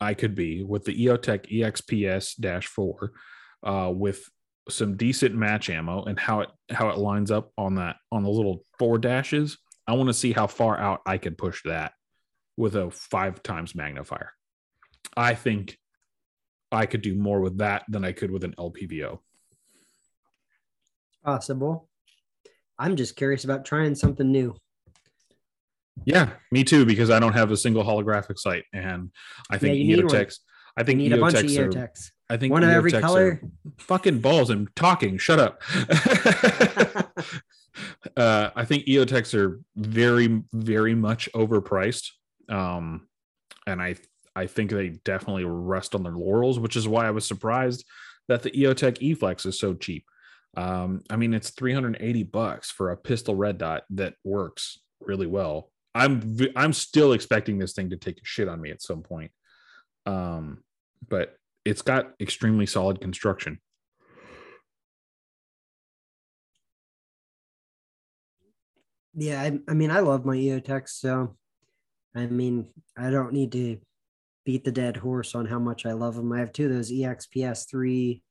[0.00, 3.12] I could be with the EOTech EXPS dash four
[3.62, 4.28] uh, with
[4.68, 8.30] some decent match ammo and how it how it lines up on that on the
[8.30, 9.58] little four dashes.
[9.86, 11.92] I want to see how far out I can push that
[12.56, 14.32] with a five times magnifier.
[15.16, 15.78] I think
[16.70, 19.18] I could do more with that than I could with an LPVO.
[21.24, 21.88] Possible.
[22.78, 24.54] I'm just curious about trying something new.
[26.04, 29.10] Yeah, me too, because I don't have a single holographic sight, and
[29.50, 30.14] I think Yeah, you need one.
[30.14, 30.38] EOTechs.
[30.78, 32.12] I think need a bunch of EOTechs are.
[32.30, 33.40] I think One of every color.
[33.78, 34.50] Fucking balls!
[34.50, 35.18] I'm talking.
[35.18, 35.60] Shut up.
[38.16, 42.10] uh, I think EOTechs are very, very much overpriced,
[42.48, 43.08] um,
[43.66, 43.96] and I
[44.36, 47.84] I think they definitely rest on their laurels, which is why I was surprised
[48.28, 50.04] that the EOTech eFlex is so cheap.
[50.56, 55.72] Um, I mean, it's 380 bucks for a pistol red dot that works really well.
[55.92, 59.32] I'm I'm still expecting this thing to take a shit on me at some point.
[60.06, 60.62] Um,
[61.06, 63.60] but it's got extremely solid construction.
[69.14, 71.36] Yeah, I, I mean, I love my EOTechs, so
[72.14, 73.78] I mean, I don't need to
[74.44, 76.32] beat the dead horse on how much I love them.
[76.32, 78.22] I have two of those EXPS three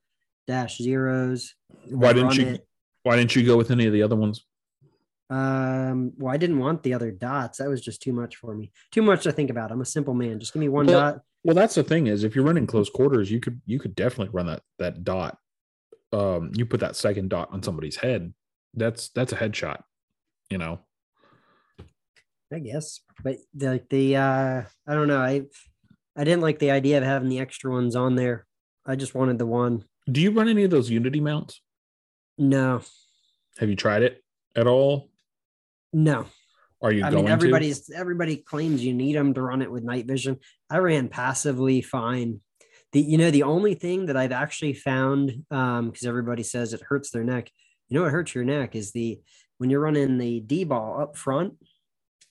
[0.47, 1.53] dash zeros.
[1.89, 2.67] Why didn't you it.
[3.03, 4.45] why didn't you go with any of the other ones?
[5.29, 7.57] Um, well, I didn't want the other dots.
[7.57, 8.71] That was just too much for me.
[8.91, 9.71] Too much to think about.
[9.71, 10.39] I'm a simple man.
[10.39, 11.21] Just give me one Well, dot.
[11.47, 14.33] Well, that's the thing is if you're running close quarters, you could you could definitely
[14.33, 15.37] run that that dot.
[16.11, 18.33] Um, you put that second dot on somebody's head.
[18.73, 19.79] That's that's a headshot.
[20.49, 20.81] You know.
[22.53, 22.99] I guess.
[23.23, 25.21] But the the uh I don't know.
[25.21, 25.43] I
[26.17, 28.45] I didn't like the idea of having the extra ones on there.
[28.85, 29.85] I just wanted the one.
[30.11, 31.61] Do you run any of those Unity mounts?
[32.37, 32.81] No,
[33.59, 34.21] Have you tried it
[34.53, 35.09] at all?
[35.93, 36.25] no.
[36.81, 39.83] Are you I going mean, everybody's everybody claims you need them to run it with
[39.83, 40.37] night vision.
[40.69, 42.41] I ran passively fine.
[42.91, 46.81] The you know the only thing that I've actually found um because everybody says it
[46.81, 47.49] hurts their neck.
[47.89, 49.19] You know what hurts your neck is the
[49.57, 51.55] when you're running the DBAL up front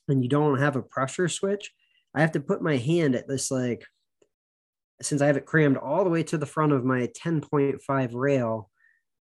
[0.09, 1.73] and you don't have a pressure switch.
[2.15, 3.85] I have to put my hand at this like
[5.03, 8.71] since I have it crammed all the way to the front of my 10.5 rail.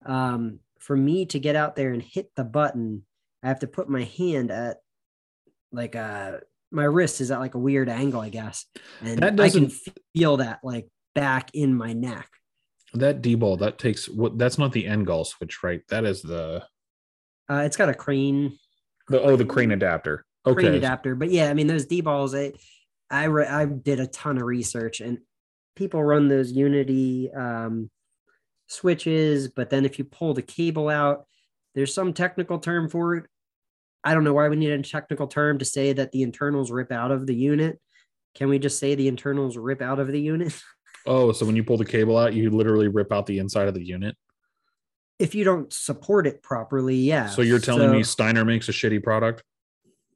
[0.06, 3.04] Um, for me to get out there and hit the button,
[3.42, 4.76] I have to put my hand at
[5.74, 6.38] like uh
[6.70, 8.66] my wrist is at like a weird angle, I guess.
[9.00, 9.70] And That I can
[10.14, 12.28] feel that like back in my neck.
[12.94, 15.82] that DBAL that takes what that's not the end goal switch, right?
[15.88, 16.64] That is the
[17.50, 18.58] Uh, it's got a crane
[19.08, 20.24] the oh the crane adapter.
[20.46, 20.62] Okay.
[20.62, 21.14] crane adapter.
[21.14, 22.34] But yeah, I mean those DBALs.
[22.38, 22.52] I
[23.10, 25.18] I re- I did a ton of research, and
[25.76, 27.90] people run those Unity um,
[28.66, 29.48] switches.
[29.48, 31.26] But then if you pull the cable out,
[31.74, 33.26] there's some technical term for it.
[34.04, 36.92] I don't know why we need a technical term to say that the internals rip
[36.92, 37.80] out of the unit.
[38.34, 40.60] Can we just say the internals rip out of the unit?
[41.06, 43.74] Oh, so when you pull the cable out, you literally rip out the inside of
[43.74, 44.16] the unit.
[45.18, 47.26] if you don't support it properly, yeah.
[47.26, 49.42] So you're telling me Steiner makes a shitty product?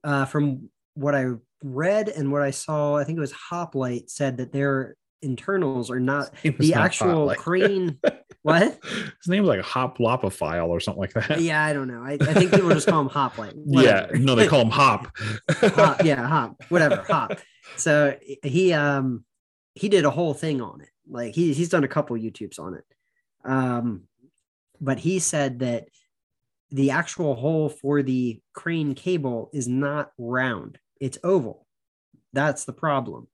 [0.03, 1.27] uh, from what I
[1.63, 6.01] read and what I saw, I think it was Hoplite said that their internals are
[6.01, 7.99] not the not actual like- crane.
[8.43, 8.79] what?
[8.85, 11.41] His name's like Hop Lopophile or something like that.
[11.41, 12.03] Yeah, I don't know.
[12.03, 13.55] I, I think people just call him Hoplite.
[13.67, 14.17] Yeah, Whatever.
[14.19, 15.17] no, they call him Hop.
[15.51, 17.39] hop, yeah, hop, whatever, hop.
[17.77, 19.25] So he um
[19.75, 20.89] he did a whole thing on it.
[21.09, 22.85] Like he he's done a couple YouTubes on it.
[23.45, 24.03] Um,
[24.81, 25.89] but he said that
[26.71, 31.67] the actual hole for the crane cable is not round; it's oval.
[32.33, 33.27] That's the problem.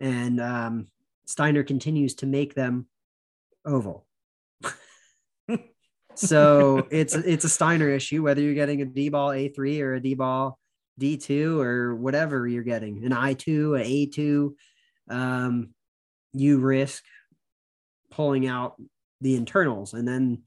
[0.00, 0.86] And um,
[1.26, 2.86] Steiner continues to make them
[3.64, 4.06] oval.
[6.14, 10.54] so it's it's a Steiner issue whether you're getting a DBAL A3 or a DBAL
[11.00, 14.54] D2 or whatever you're getting, an I2, an A2,
[15.10, 15.74] um,
[16.32, 17.04] you risk
[18.10, 18.80] pulling out
[19.20, 19.92] the internals.
[19.92, 20.42] And then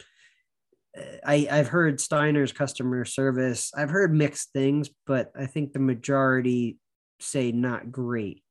[0.97, 5.79] uh, I, I've heard Steiner's customer service, I've heard mixed things, but I think the
[5.79, 6.77] majority
[7.19, 8.43] say not great.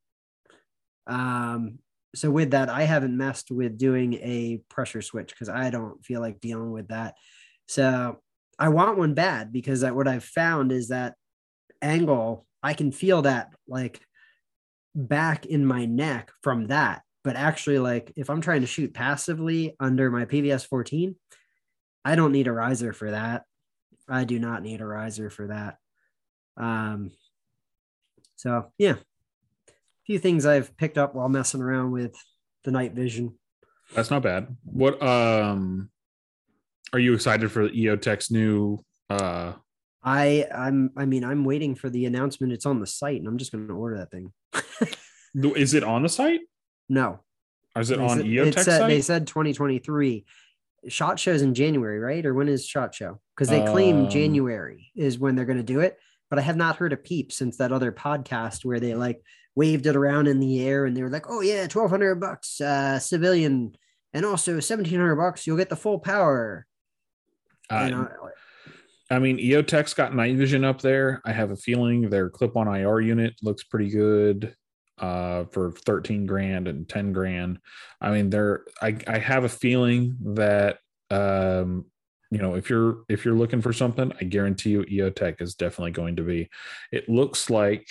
[1.09, 1.79] Um,
[2.15, 6.21] so with that, I haven't messed with doing a pressure switch because I don't feel
[6.21, 7.15] like dealing with that.
[7.67, 8.21] So
[8.59, 11.15] I want one bad because that, what I've found is that
[11.83, 14.01] angle, I can feel that like
[14.95, 17.03] back in my neck from that.
[17.25, 21.15] But actually, like if I'm trying to shoot passively under my PVS 14,
[22.05, 23.45] I don't need a riser for that.
[24.09, 25.77] I do not need a riser for that.
[26.57, 27.11] Um,
[28.37, 28.95] so yeah,
[30.09, 32.15] few things I've picked up while messing around with
[32.65, 33.35] the night vision.
[33.95, 34.57] That's not bad.
[34.65, 35.91] What um
[36.95, 38.79] are you excited for the EOTech's new
[39.11, 39.53] uh
[40.03, 42.55] I I'm I mean I'm waiting for the announcement.
[42.55, 44.33] It's on the site, and I'm just going to order that thing.
[45.35, 46.41] is it on the site?
[46.89, 47.21] No,
[47.77, 50.25] Is it They on said- EOTech said, They said 2023.
[50.89, 52.25] Shot shows in January, right?
[52.25, 53.21] Or when is Shot Show?
[53.37, 55.99] Because they claim Um, January is when they're going to do it.
[56.31, 59.21] But I have not heard a peep since that other podcast where they like
[59.59, 62.61] waved it around in the air and they were like, "Oh yeah, twelve hundred bucks,
[62.61, 63.75] uh, civilian,
[64.15, 65.47] and also seventeen hundred bucks.
[65.47, 66.65] You'll get the full power."
[67.69, 68.09] Uh, You know,
[69.11, 71.21] I mean, EOTech's got night vision up there.
[71.25, 74.55] I have a feeling their clip-on IR unit looks pretty good
[74.99, 77.59] uh, for 13 grand and 10 grand.
[78.01, 80.79] I mean, they're I, I have a feeling that
[81.11, 81.87] um,
[82.31, 85.93] you know, if you're if you're looking for something, I guarantee you EOTech is definitely
[85.93, 86.49] going to be.
[86.93, 87.89] It looks like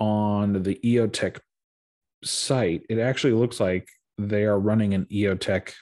[0.00, 1.38] on the EOTech
[2.24, 3.88] site, it actually looks like
[4.18, 5.72] they are running an EOTech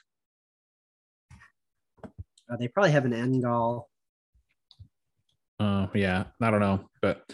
[2.50, 3.84] uh, they probably have an NGAL.
[5.60, 7.24] uh yeah, I don't know, but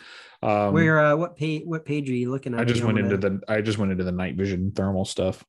[0.43, 1.63] um where uh, what page?
[1.65, 2.61] What page are you looking at?
[2.61, 5.45] I just went into the I just went into the night vision thermal stuff.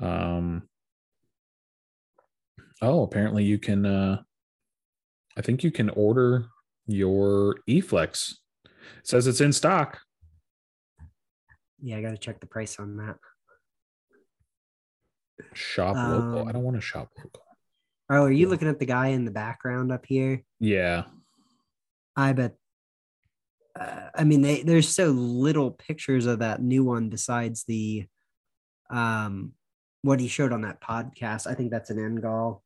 [0.00, 0.62] Um
[2.80, 4.22] Oh, apparently you can uh
[5.36, 6.46] I think you can order
[6.88, 8.32] your EFLX.
[8.64, 10.00] It says it's in stock.
[11.80, 13.16] Yeah, I got to check the price on that.
[15.54, 16.38] Shop local.
[16.38, 17.42] I Um, don't want to shop local.
[18.10, 18.50] Oh, are you Yeah.
[18.50, 20.42] looking at the guy in the background up here?
[20.58, 21.04] Yeah.
[22.16, 22.56] I bet.
[23.78, 28.06] Uh, I mean, they, there's so little pictures of that new one besides the,
[28.90, 29.52] um,
[30.02, 31.46] what he showed on that podcast.
[31.46, 32.60] I think that's an NGAL.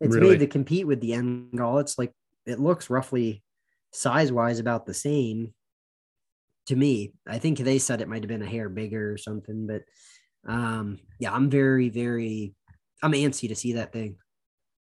[0.00, 0.30] It's Really?
[0.30, 1.80] made to compete with the NGAL.
[1.80, 2.12] It's like
[2.44, 3.42] it looks roughly
[3.92, 5.52] size wise about the same
[6.66, 7.12] to me.
[7.26, 9.82] I think they said it might have been a hair bigger or something, but
[10.50, 12.54] um, yeah, I'm very, very,
[13.02, 14.16] I'm antsy to see that thing.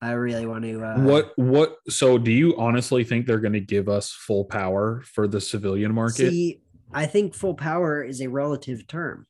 [0.01, 0.81] I really want to.
[0.81, 5.03] Uh, what what so do you honestly think they're going to give us full power
[5.05, 6.31] for the civilian market?
[6.31, 6.61] See,
[6.93, 9.27] I think full power is a relative term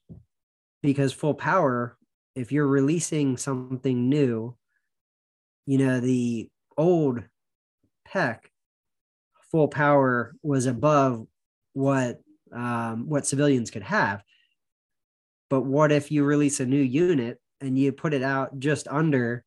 [0.83, 1.97] because full power,
[2.35, 4.57] if you're releasing something new,
[5.65, 7.23] you know, the old
[8.07, 8.39] PEQ
[9.51, 11.27] full power was above
[11.73, 12.21] what
[12.53, 14.23] um, what civilians could have.
[15.51, 19.45] But what if you release a new unit and you put it out just under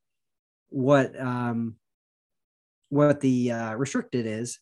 [0.69, 1.75] what um,
[2.89, 4.59] what the uh, restricted is?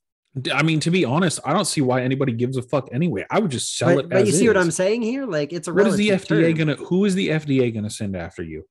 [0.53, 3.25] I mean, to be honest, I don't see why anybody gives a fuck anyway.
[3.31, 4.09] I would just sell But, it.
[4.09, 5.25] but as you see what I'm saying here?
[5.25, 6.75] Like it's a what is the FDA term.
[6.75, 6.75] gonna?
[6.75, 8.65] Who is the FDA gonna send after you?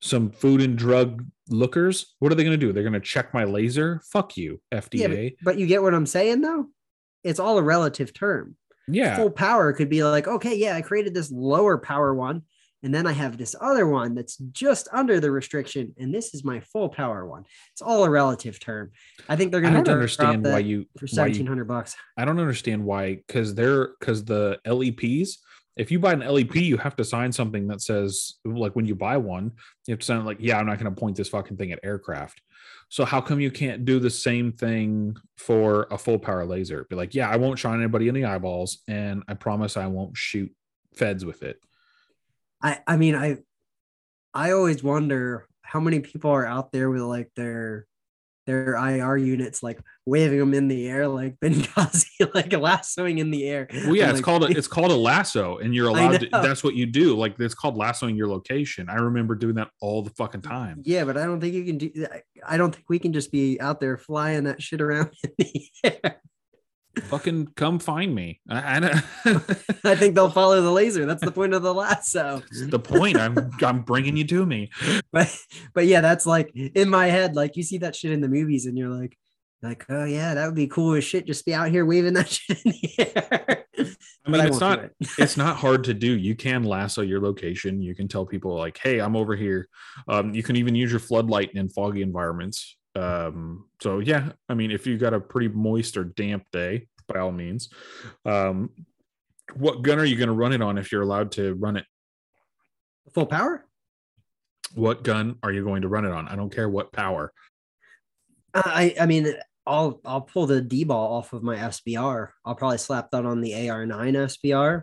[0.00, 2.14] Some food and drug lookers?
[2.20, 2.72] What are they gonna do?
[2.72, 4.00] They're gonna check my laser?
[4.12, 5.34] Fuck you, Yeah, FDA.
[5.42, 6.66] but, but you get what I'm saying though?
[7.24, 8.56] It's all a relative term.
[8.86, 12.42] Yeah, Full power could be like, okay, yeah, I created this lower power one,
[12.82, 16.42] and then I have this other one that's just under the restriction, and this is
[16.44, 17.44] my full power one.
[17.72, 18.92] It's all a relative term.
[19.28, 21.96] I think they're going to understand why you for why you seventeen hundred bucks.
[22.16, 25.38] I don't understand why because they're because the LEPs.
[25.78, 28.94] If you buy an LEP, you have to sign something that says like when you
[28.94, 29.52] buy one,
[29.86, 31.78] you have to sign like, yeah, I'm not going to point this fucking thing at
[31.82, 32.42] aircraft.
[32.88, 36.86] So how come you can't do the same thing for a full power laser?
[36.90, 40.16] Be like, yeah, I won't shine anybody in the eyeballs, and I promise I won't
[40.16, 40.50] shoot
[40.94, 41.58] feds with it.
[42.62, 43.38] I I mean I
[44.34, 47.86] I always wonder how many people are out there with like their
[48.48, 53.46] their IR units like waving them in the air like Benghazi like lassoing in the
[53.46, 53.68] air.
[53.70, 56.28] Well, yeah, I'm it's like, called a, it's called a lasso, and you're allowed to.
[56.32, 57.14] That's what you do.
[57.14, 58.88] Like it's called lassoing your location.
[58.88, 60.82] I remember doing that all the fucking time.
[60.84, 62.06] Yeah, but I don't think you can do.
[62.46, 65.68] I don't think we can just be out there flying that shit around in the
[65.84, 66.22] air.
[67.04, 68.40] Fucking come find me.
[68.48, 69.32] I, I,
[69.84, 71.06] I think they'll follow the laser.
[71.06, 72.42] That's the point of the lasso.
[72.50, 73.16] The point.
[73.16, 74.70] I'm I'm bringing you to me.
[75.10, 75.34] But
[75.74, 77.34] but yeah, that's like in my head.
[77.34, 79.16] Like you see that shit in the movies, and you're like,
[79.62, 81.26] like oh yeah, that would be cool as shit.
[81.26, 83.64] Just be out here waving that shit in the air.
[84.26, 86.16] I mean, it's not it's not hard to do.
[86.16, 87.80] You can lasso your location.
[87.80, 89.68] You can tell people like, "Hey, I'm over here."
[90.08, 92.76] Um, you can even use your floodlight in foggy environments.
[92.94, 97.20] Um, so yeah, I mean, if you got a pretty moist or damp day, by
[97.20, 97.68] all means.
[98.24, 98.70] Um,
[99.54, 101.86] what gun are you going to run it on if you're allowed to run it?
[103.14, 103.64] full power.
[104.74, 106.28] What gun are you going to run it on?
[106.28, 107.32] I don't care what power.
[108.54, 109.32] I I mean,
[109.66, 112.28] I'll I'll pull the DBAL off of my SBR.
[112.44, 114.82] I'll probably slap that on the AR9 SBR.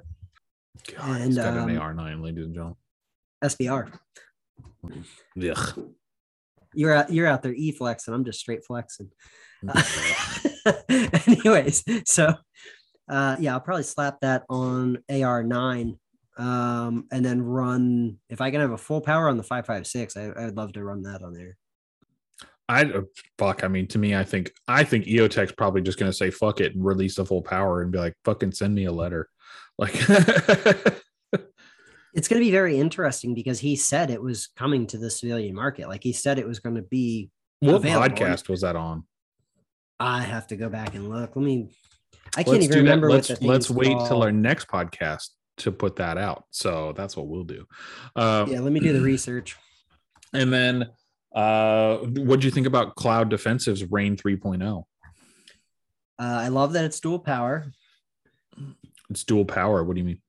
[0.98, 2.78] God, And, um, an AR9, ladies and gentlemen.
[3.44, 3.92] SBR.
[5.42, 5.92] Ugh.
[6.76, 8.14] You're out you're out there e flexing.
[8.14, 9.10] I'm just straight flexing.
[10.90, 12.34] Anyways, so
[13.10, 15.98] uh yeah, I'll probably slap that on AR9
[16.38, 20.22] um and then run if I can have a full power on the 556, I,
[20.24, 21.58] I would love to run that on there.
[22.68, 23.02] I uh,
[23.38, 23.64] fuck.
[23.64, 26.76] I mean, to me, I think I think EOTech's probably just gonna say fuck it
[26.76, 29.30] and release the full power and be like, fucking send me a letter.
[29.78, 29.94] Like,
[32.16, 35.54] it's going to be very interesting because he said it was coming to the civilian
[35.54, 35.90] market.
[35.90, 37.30] Like he said it was going to be.
[37.60, 38.16] what available.
[38.16, 39.04] podcast was that on?
[40.00, 41.36] I have to go back and look.
[41.36, 41.70] Let me.
[42.38, 45.72] I can't Let's even remember Let's what the let's wait till our next podcast to
[45.72, 46.46] put that out.
[46.52, 47.66] So that's what we'll do.
[48.16, 49.58] Um, Yeah, let me do the research.
[50.34, 50.90] And then,
[51.34, 54.80] uh, what do you think about Cloud Defensive's REIN 3.0?
[54.80, 54.84] Uh,
[56.20, 57.72] I love that it's dual power.
[59.10, 59.82] It's dual power.
[59.82, 60.22] What do you mean?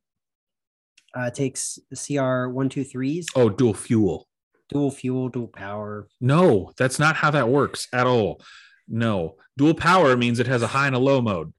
[1.16, 4.28] Uh, takes CR one two threes, Oh, dual fuel.
[4.68, 6.08] dual fuel, dual power.
[6.20, 8.42] No, that's not how that works at all.
[8.86, 11.52] No, dual power means it has a high and a low mode.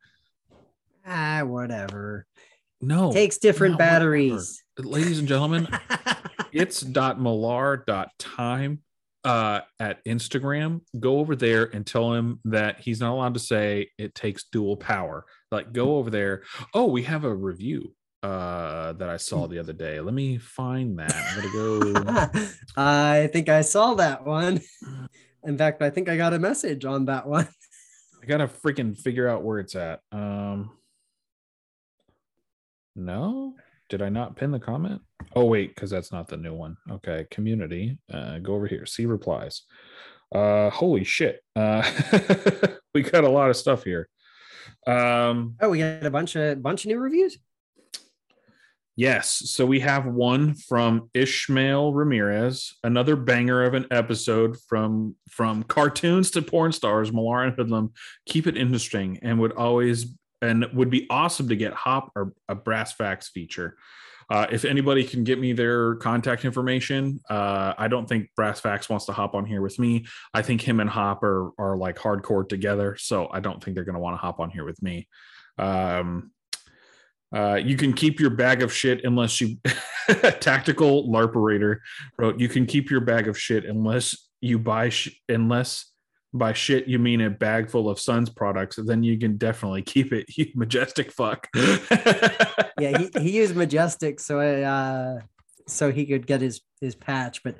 [1.06, 2.26] Ah, whatever.
[2.82, 4.00] No, it Takes different no, whatever.
[4.00, 4.64] batteries.
[4.78, 5.68] ladies and gentlemen,
[6.52, 8.82] it's dot millar dot time
[9.24, 13.90] uh at instagram go over there and tell him that he's not allowed to say
[13.98, 16.44] it takes dual power like go over there
[16.76, 17.94] oh we have a review
[18.24, 20.00] uh that i saw the other day.
[20.00, 21.14] Let me find that.
[21.16, 24.62] I'm gonna go I think I saw that one.
[25.44, 27.48] In fact, I think I got a message on that one.
[28.22, 30.02] i gotta freaking figure out where it's at.
[30.12, 30.72] Um
[32.96, 33.54] no?
[33.90, 35.02] Did i not pin the comment?
[35.36, 36.78] Oh wait because that's not the new one.
[36.90, 38.86] Okay community uh go over here.
[38.86, 39.62] See replies.
[40.34, 41.84] Uh holy shit uh
[42.94, 44.10] we got a lot of stuff here.
[44.88, 47.38] Um Oh, we got a bunch of bunch of new reviews.
[48.98, 55.64] Yes so we have one from ishmael ramirez another banger of an episode from from
[55.64, 57.94] cartoons to porn stars Millar and hoodlum
[58.26, 62.56] keep it interesting and would always and would be awesome to get hop or a
[62.56, 63.78] brass facts feature
[64.30, 68.90] uh, if anybody can get me their contact information, uh, I don't think Brass Facts
[68.90, 70.06] wants to hop on here with me.
[70.34, 72.98] I think him and Hop are, are like hardcore together.
[73.00, 75.08] So I don't think they're going to want to hop on here with me.
[75.58, 76.32] Um,
[77.36, 79.58] uh, you can keep your bag of shit unless you
[80.40, 81.78] tactical larperator
[82.18, 85.92] wrote you can keep your bag of shit unless you buy sh- unless
[86.34, 90.14] by shit you mean a bag full of Suns products, then you can definitely keep
[90.14, 90.26] it.
[90.38, 91.48] You majestic fuck.
[92.80, 95.20] Yeah, he, he used Majestic so I, uh
[95.68, 97.56] so he could get his his patch, but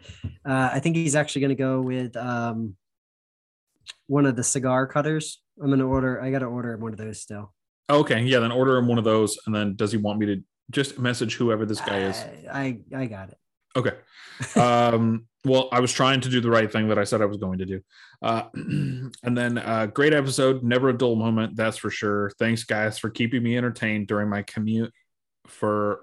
[0.48, 2.76] uh I think he's actually gonna go with um
[4.06, 5.42] one of the cigar cutters.
[5.60, 7.52] I'm gonna order I gotta order one of those still.
[7.90, 10.44] Okay, yeah, then order him one of those, and then does he want me to
[10.72, 12.18] just message whoever this guy is?
[12.52, 13.38] I I, got it.
[13.76, 13.96] Okay.
[14.56, 17.38] Um, well, I was trying to do the right thing that I said I was
[17.38, 17.82] going to do.
[18.22, 22.32] Uh, and then, uh, great episode, never a dull moment, that's for sure.
[22.38, 24.94] Thanks, guys, for keeping me entertained during my commute
[25.48, 26.02] for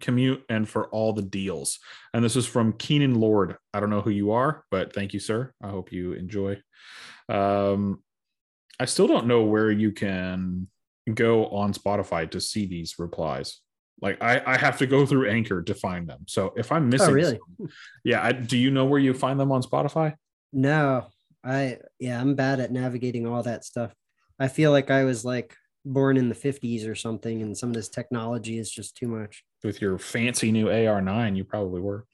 [0.00, 1.78] commute and for all the deals.
[2.12, 3.56] And this is from Keenan Lord.
[3.72, 5.52] I don't know who you are, but thank you, sir.
[5.62, 6.60] I hope you enjoy.
[7.28, 8.02] Um,
[8.78, 10.68] I still don't know where you can
[11.12, 13.60] go on Spotify to see these replies.
[14.00, 16.20] Like I, I have to go through Anchor to find them.
[16.26, 17.38] So if I'm missing, Oh, really?
[17.58, 17.68] some-
[18.04, 18.22] yeah.
[18.24, 20.14] I, do you know where you find them on Spotify?
[20.52, 21.06] No,
[21.44, 23.92] I yeah, I'm bad at navigating all that stuff.
[24.38, 27.74] I feel like I was like born in the 50s or something, and some of
[27.74, 29.44] this technology is just too much.
[29.62, 32.06] With your fancy new AR9, you probably were.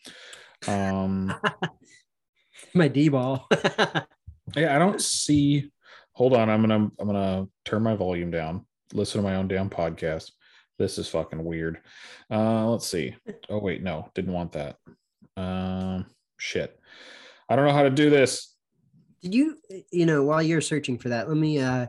[0.69, 1.33] Um,
[2.75, 3.45] My DBAL.
[4.57, 5.71] yeah, I don't see.
[6.13, 8.67] Hold on, I'm gonna I'm gonna turn my volume down.
[8.93, 10.33] Listen to my own damn podcast.
[10.79, 11.81] This is fucking weird.
[12.31, 13.15] Uh, let's see.
[13.49, 14.77] Oh wait, no, didn't want that.
[15.37, 16.79] Um, shit.
[17.49, 18.55] I don't know how to do this.
[19.23, 19.57] Did you,
[19.91, 21.89] you know, while you're searching for that, let me, uh,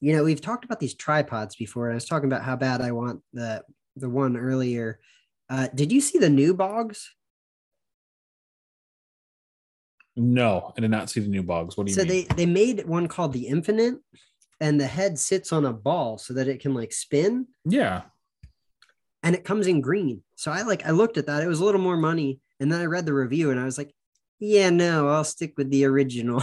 [0.00, 1.90] you know, we've talked about these tripods before.
[1.90, 3.62] I was talking about how bad I want the
[3.96, 4.98] the one earlier.
[5.50, 7.10] Uh, did you see the new bogs?
[10.16, 11.76] No, I did not see the new bogs.
[11.76, 12.26] What do you So mean?
[12.28, 13.96] they they made one called the Infinite,
[14.60, 18.02] and the head sits on a ball so that it can like spin, yeah.
[19.22, 20.22] and it comes in green.
[20.36, 21.42] So I like I looked at that.
[21.42, 23.78] It was a little more money, and then I read the review, and I was
[23.78, 23.92] like,
[24.38, 26.42] yeah, no, I'll stick with the original.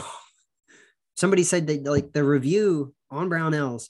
[1.16, 3.90] Somebody said that like the review on Brownells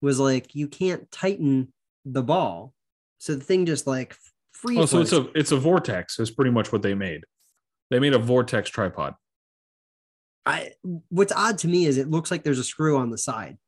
[0.00, 1.72] was like you can't tighten
[2.04, 2.72] the ball,
[3.18, 4.16] so the thing just like
[4.52, 4.78] free.
[4.78, 6.18] Oh, so it's a it's a vortex.
[6.18, 7.24] Is pretty much what they made.
[7.90, 9.14] They made a vortex tripod.
[10.44, 10.72] I
[11.08, 13.58] what's odd to me is it looks like there's a screw on the side.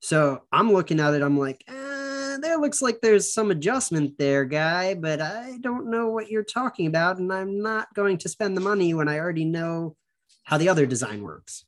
[0.00, 4.44] So I'm looking at it, I'm like, eh, there looks like there's some adjustment there,
[4.44, 8.56] guy, but I don't know what you're talking about, and I'm not going to spend
[8.56, 9.96] the money when I already know
[10.44, 11.64] how the other design works.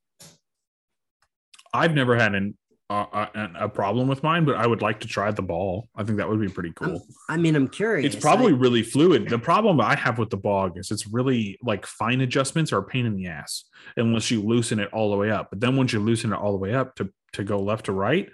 [1.72, 2.56] I've never had an
[2.90, 5.88] Uh, uh, a, a, problem with mine, but I would like to try the ball.
[5.96, 7.06] I think that would be pretty cool.
[7.30, 8.12] I'm, i mean, I'm curious.
[8.12, 9.26] It's probably I, really fluid.
[9.30, 12.82] The problem I have with the bog is it's really like fine adjustments are a
[12.82, 13.64] pain in the ass
[13.96, 15.48] unless you loosen it all the way up.
[15.48, 17.92] But then once you loosen it all the way up to to go left to
[17.92, 18.28] right,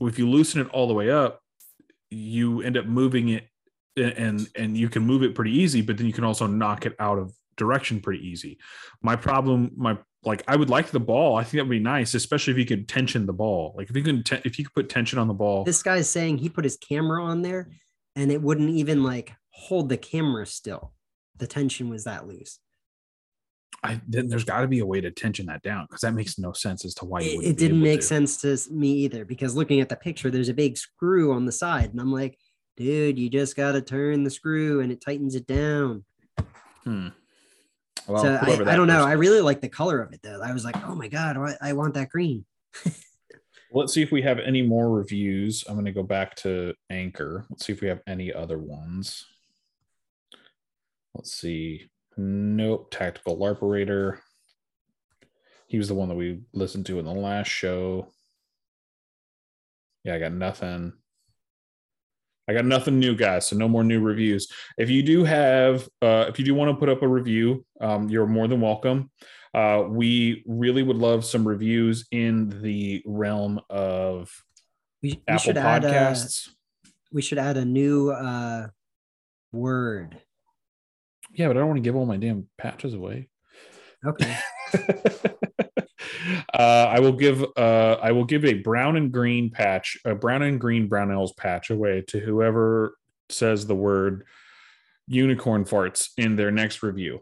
[0.00, 1.40] if you loosen it all the way up,
[2.10, 3.46] you end up moving it
[3.96, 6.96] and and you can move it pretty easy, but then you can also knock it
[6.98, 8.58] out of direction pretty easy.
[9.00, 11.36] My problem, my like, I would like the ball.
[11.36, 13.74] I think that would be nice, especially if you could tension the ball.
[13.76, 15.64] Like if you can, te- if you could put tension on the ball.
[15.64, 17.70] This guy's saying he put his camera on there,
[18.16, 20.92] and it wouldn't even like hold the camera still.
[21.36, 22.58] The tension was that loose.
[23.82, 26.38] I then there's got to be a way to tension that down because that makes
[26.38, 28.06] no sense as to why it, it didn't make to.
[28.06, 29.24] sense to me either.
[29.24, 32.38] Because looking at the picture, there's a big screw on the side, and I'm like,
[32.76, 36.04] dude, you just got to turn the screw and it tightens it down.
[36.84, 37.08] Hmm.
[38.06, 39.04] Well, so I, I, don't know.
[39.04, 40.40] I really like the color of it though.
[40.42, 42.44] I was like, oh my god, I, I want that green.
[43.72, 45.64] Let's see if we have any more reviews.
[45.68, 47.44] I'm going to go back to Anchor.
[47.50, 49.26] Let's see if we have any other ones.
[51.14, 51.88] Let's see.
[52.16, 52.90] Nope.
[52.90, 54.18] Tactical LARPerator.
[55.66, 58.12] He was the one that we listened to in the last show.
[60.04, 60.92] Yeah, I got nothing.
[62.48, 63.48] I got nothing new, guys.
[63.48, 64.48] So no more new reviews.
[64.78, 68.08] If you do have, uh, if you do want to put up a review, um,
[68.08, 69.10] you're more than welcome.
[69.52, 74.30] Uh, we really would love some reviews in the realm of
[75.02, 76.48] we, Apple we Podcasts.
[76.48, 78.68] A, we should add a new uh,
[79.52, 80.20] word.
[81.34, 83.28] Yeah, but I don't want to give all my damn patches away.
[84.04, 84.36] Okay.
[86.54, 90.42] uh, I will give uh, I will give a brown and green patch, a brown
[90.42, 92.96] and green Brownells patch away to whoever
[93.28, 94.24] says the word
[95.06, 97.20] unicorn farts in their next review.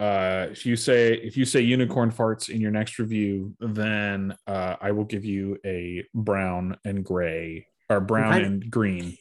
[0.00, 4.76] Uh, if you say if you say unicorn farts in your next review, then uh,
[4.80, 9.16] I will give you a brown and gray or brown and green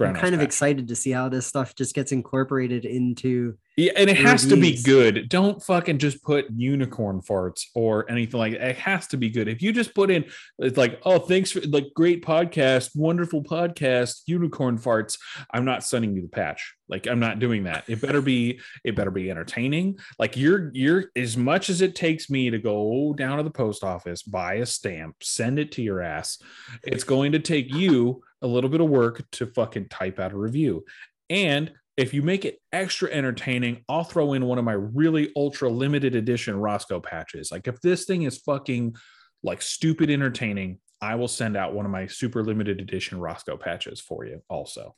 [0.00, 3.56] I'm kind of excited to see how this stuff just gets incorporated into.
[3.76, 5.28] Yeah, and it has to be good.
[5.28, 8.70] Don't fucking just put unicorn farts or anything like that.
[8.70, 9.48] It has to be good.
[9.48, 10.24] If you just put in,
[10.58, 15.18] it's like, oh, thanks for like great podcast, wonderful podcast, unicorn farts.
[15.50, 16.74] I'm not sending you the patch.
[16.88, 17.84] Like I'm not doing that.
[17.88, 18.60] It better be.
[18.84, 19.98] It better be entertaining.
[20.18, 23.82] Like you're you're as much as it takes me to go down to the post
[23.82, 26.38] office, buy a stamp, send it to your ass.
[26.84, 30.36] It's going to take you a little bit of work to fucking type out a
[30.36, 30.84] review.
[31.28, 35.68] And if you make it extra entertaining, I'll throw in one of my really ultra
[35.68, 37.50] limited edition Rosco patches.
[37.50, 38.96] Like if this thing is fucking
[39.42, 44.00] like stupid entertaining, I will send out one of my super limited edition Rosco patches
[44.00, 44.94] for you also.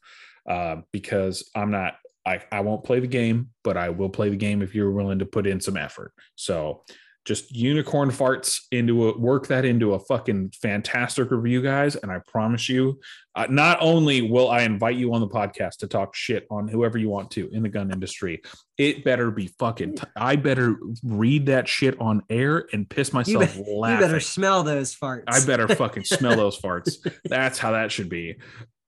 [0.48, 1.96] Uh, because I'm not,
[2.26, 5.20] I, I won't play the game, but I will play the game if you're willing
[5.20, 6.12] to put in some effort.
[6.34, 6.84] So
[7.28, 11.94] just unicorn farts into a work that into a fucking fantastic review guys.
[11.94, 12.98] And i promise you
[13.36, 16.96] uh, not only will i invite you on the podcast to talk shit on whoever
[16.96, 18.40] you want to in the gun industry
[18.78, 23.56] it better be fucking t- I better read that shit on air and piss myself
[23.56, 23.96] you, be- laughing.
[23.96, 25.24] you better smell those farts.
[25.26, 26.96] I better fucking smell those farts.
[27.24, 28.36] That's how that should be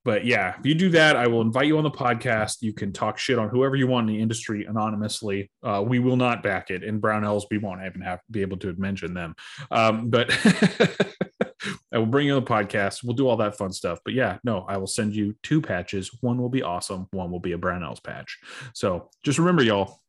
[0.05, 2.59] but yeah, if you do that, I will invite you on the podcast.
[2.61, 5.51] You can talk shit on whoever you want in the industry anonymously.
[5.63, 6.83] Uh, we will not back it.
[6.83, 9.35] And Brownells, we won't even have be able to mention them.
[9.71, 10.31] Um, but
[11.93, 13.05] I will bring you on the podcast.
[13.05, 14.01] We'll do all that fun stuff.
[14.05, 16.11] But yeah, no, I will send you two patches.
[16.23, 17.07] One will be awesome.
[17.11, 18.39] One will be a Brownells patch.
[18.73, 20.01] So just remember, y'all,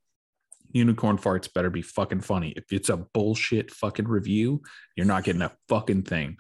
[0.72, 2.54] unicorn farts better be fucking funny.
[2.56, 4.62] If it's a bullshit fucking review,
[4.96, 6.38] you're not getting a fucking thing.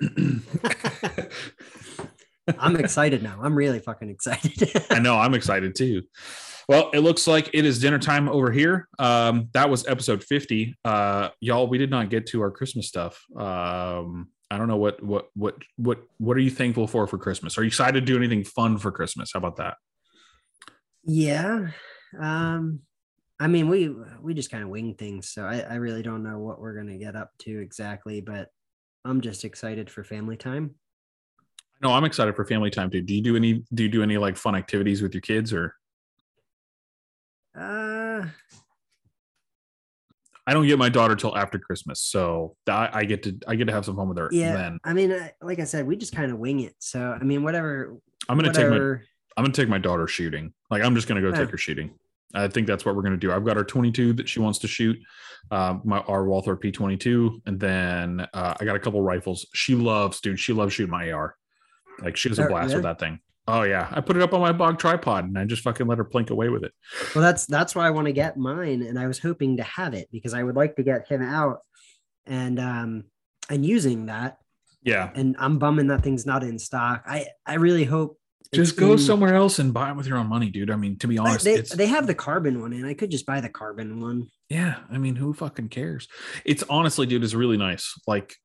[2.58, 3.38] I'm excited now.
[3.42, 4.72] I'm really fucking excited.
[4.90, 5.16] I know.
[5.16, 6.02] I'm excited too.
[6.68, 8.88] Well, it looks like it is dinner time over here.
[8.98, 10.76] Um, that was episode 50.
[10.84, 13.24] Uh, y'all, we did not get to our Christmas stuff.
[13.36, 17.56] Um, I don't know what what what what what are you thankful for for Christmas?
[17.56, 19.30] Are you excited to do anything fun for Christmas?
[19.32, 19.76] How about that?
[21.04, 21.68] Yeah.
[22.20, 22.80] Um,
[23.40, 26.38] I mean, we we just kind of wing things, so I, I really don't know
[26.38, 28.48] what we're gonna get up to exactly, but
[29.04, 30.74] I'm just excited for family time.
[31.82, 33.02] No, I'm excited for family time too.
[33.02, 35.74] Do you do any do you do any like fun activities with your kids or
[37.58, 38.24] uh
[40.46, 43.66] I don't get my daughter till after Christmas, so I, I, get to I get
[43.66, 44.28] to have some fun with her.
[44.32, 44.80] Yeah, then.
[44.82, 46.74] I mean, like I said, we just kind of wing it.
[46.80, 47.96] So I mean, whatever.
[48.28, 48.96] I'm gonna whatever.
[48.96, 49.06] take my
[49.36, 50.52] I'm gonna take my daughter shooting.
[50.70, 51.92] Like I'm just gonna go take her shooting.
[52.34, 53.30] I think that's what we're gonna do.
[53.32, 54.98] I've got our 22 that she wants to shoot,
[55.50, 59.46] uh, my our Walther P22, and then uh, I got a couple rifles.
[59.54, 60.40] She loves, dude.
[60.40, 61.36] She loves shooting my AR.
[62.02, 63.20] Like she was a blast with that thing.
[63.48, 65.98] Oh yeah, I put it up on my bog tripod and I just fucking let
[65.98, 66.72] her plink away with it.
[67.14, 69.94] Well, that's that's why I want to get mine, and I was hoping to have
[69.94, 71.58] it because I would like to get him out
[72.26, 73.04] and um
[73.50, 74.38] and using that
[74.84, 75.10] Yeah.
[75.14, 77.02] and I'm bumming that thing's not in stock.
[77.06, 78.16] I I really hope
[78.54, 80.70] Just go somewhere else and buy it with your own money, dude.
[80.70, 83.26] I mean, to be honest, They, they have the carbon one, and I could just
[83.26, 84.28] buy the carbon one.
[84.48, 84.80] yeah.
[84.90, 86.06] I mean, who fucking cares?
[86.44, 87.92] It's honestly, dude, is really nice.
[88.06, 88.36] Like,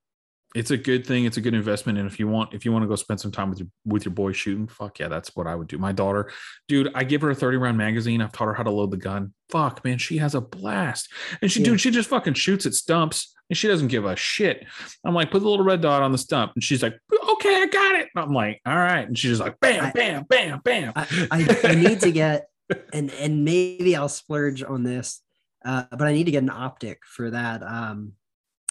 [0.58, 1.26] it's a good thing.
[1.26, 1.98] It's a good investment.
[2.00, 4.06] And if you want, if you want to go spend some time with your with
[4.06, 5.78] your boy shooting, fuck yeah, that's what I would do.
[5.78, 6.32] My daughter,
[6.68, 8.22] dude, I give her a 30 round magazine.
[8.22, 9.34] I've taught her how to load the gun.
[9.50, 11.10] Fuck, man, she has a blast.
[11.42, 11.66] And she, Yeah.
[11.68, 14.66] dude, she just fucking shoots at stumps and she doesn't give a shit.
[15.06, 16.52] I'm like, put the little red dot on the stump.
[16.56, 16.96] And she's like,
[17.32, 18.08] okay, I got it.
[18.16, 19.08] And I'm like, all right.
[19.08, 20.92] And she's just like, bam, I- bam, bam, bam.
[20.96, 22.48] I, I, I need to get
[22.94, 25.22] and and maybe I'll splurge on this,
[25.64, 28.14] uh, but I need to get an optic for that um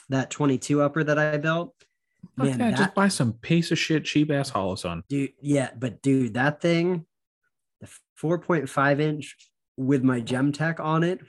[0.09, 1.75] that 22 upper that I built.
[2.37, 5.03] Man, yeah, that just buy some piece of shit cheap ass holosun.
[5.09, 7.07] dude, yeah, but dude, that thing,
[7.81, 7.89] the
[8.21, 9.37] 4.5 inch
[9.77, 11.21] with my Gemtech on it,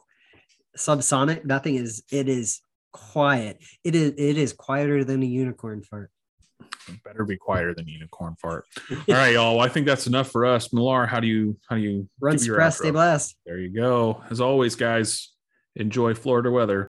[0.76, 1.42] subsonic.
[1.44, 2.60] That thing is it is
[2.92, 3.58] quiet.
[3.84, 6.10] It is it is quieter than a unicorn fart.
[6.88, 8.64] It better be quieter than unicorn fart.
[8.90, 9.56] All right, y'all.
[9.56, 10.72] Well, I think that's enough for us.
[10.72, 13.36] Millar, how do you how do you Run suppress, stay blessed.
[13.46, 14.22] There you go.
[14.30, 15.32] As always, guys,
[15.76, 16.80] enjoy Florida weather.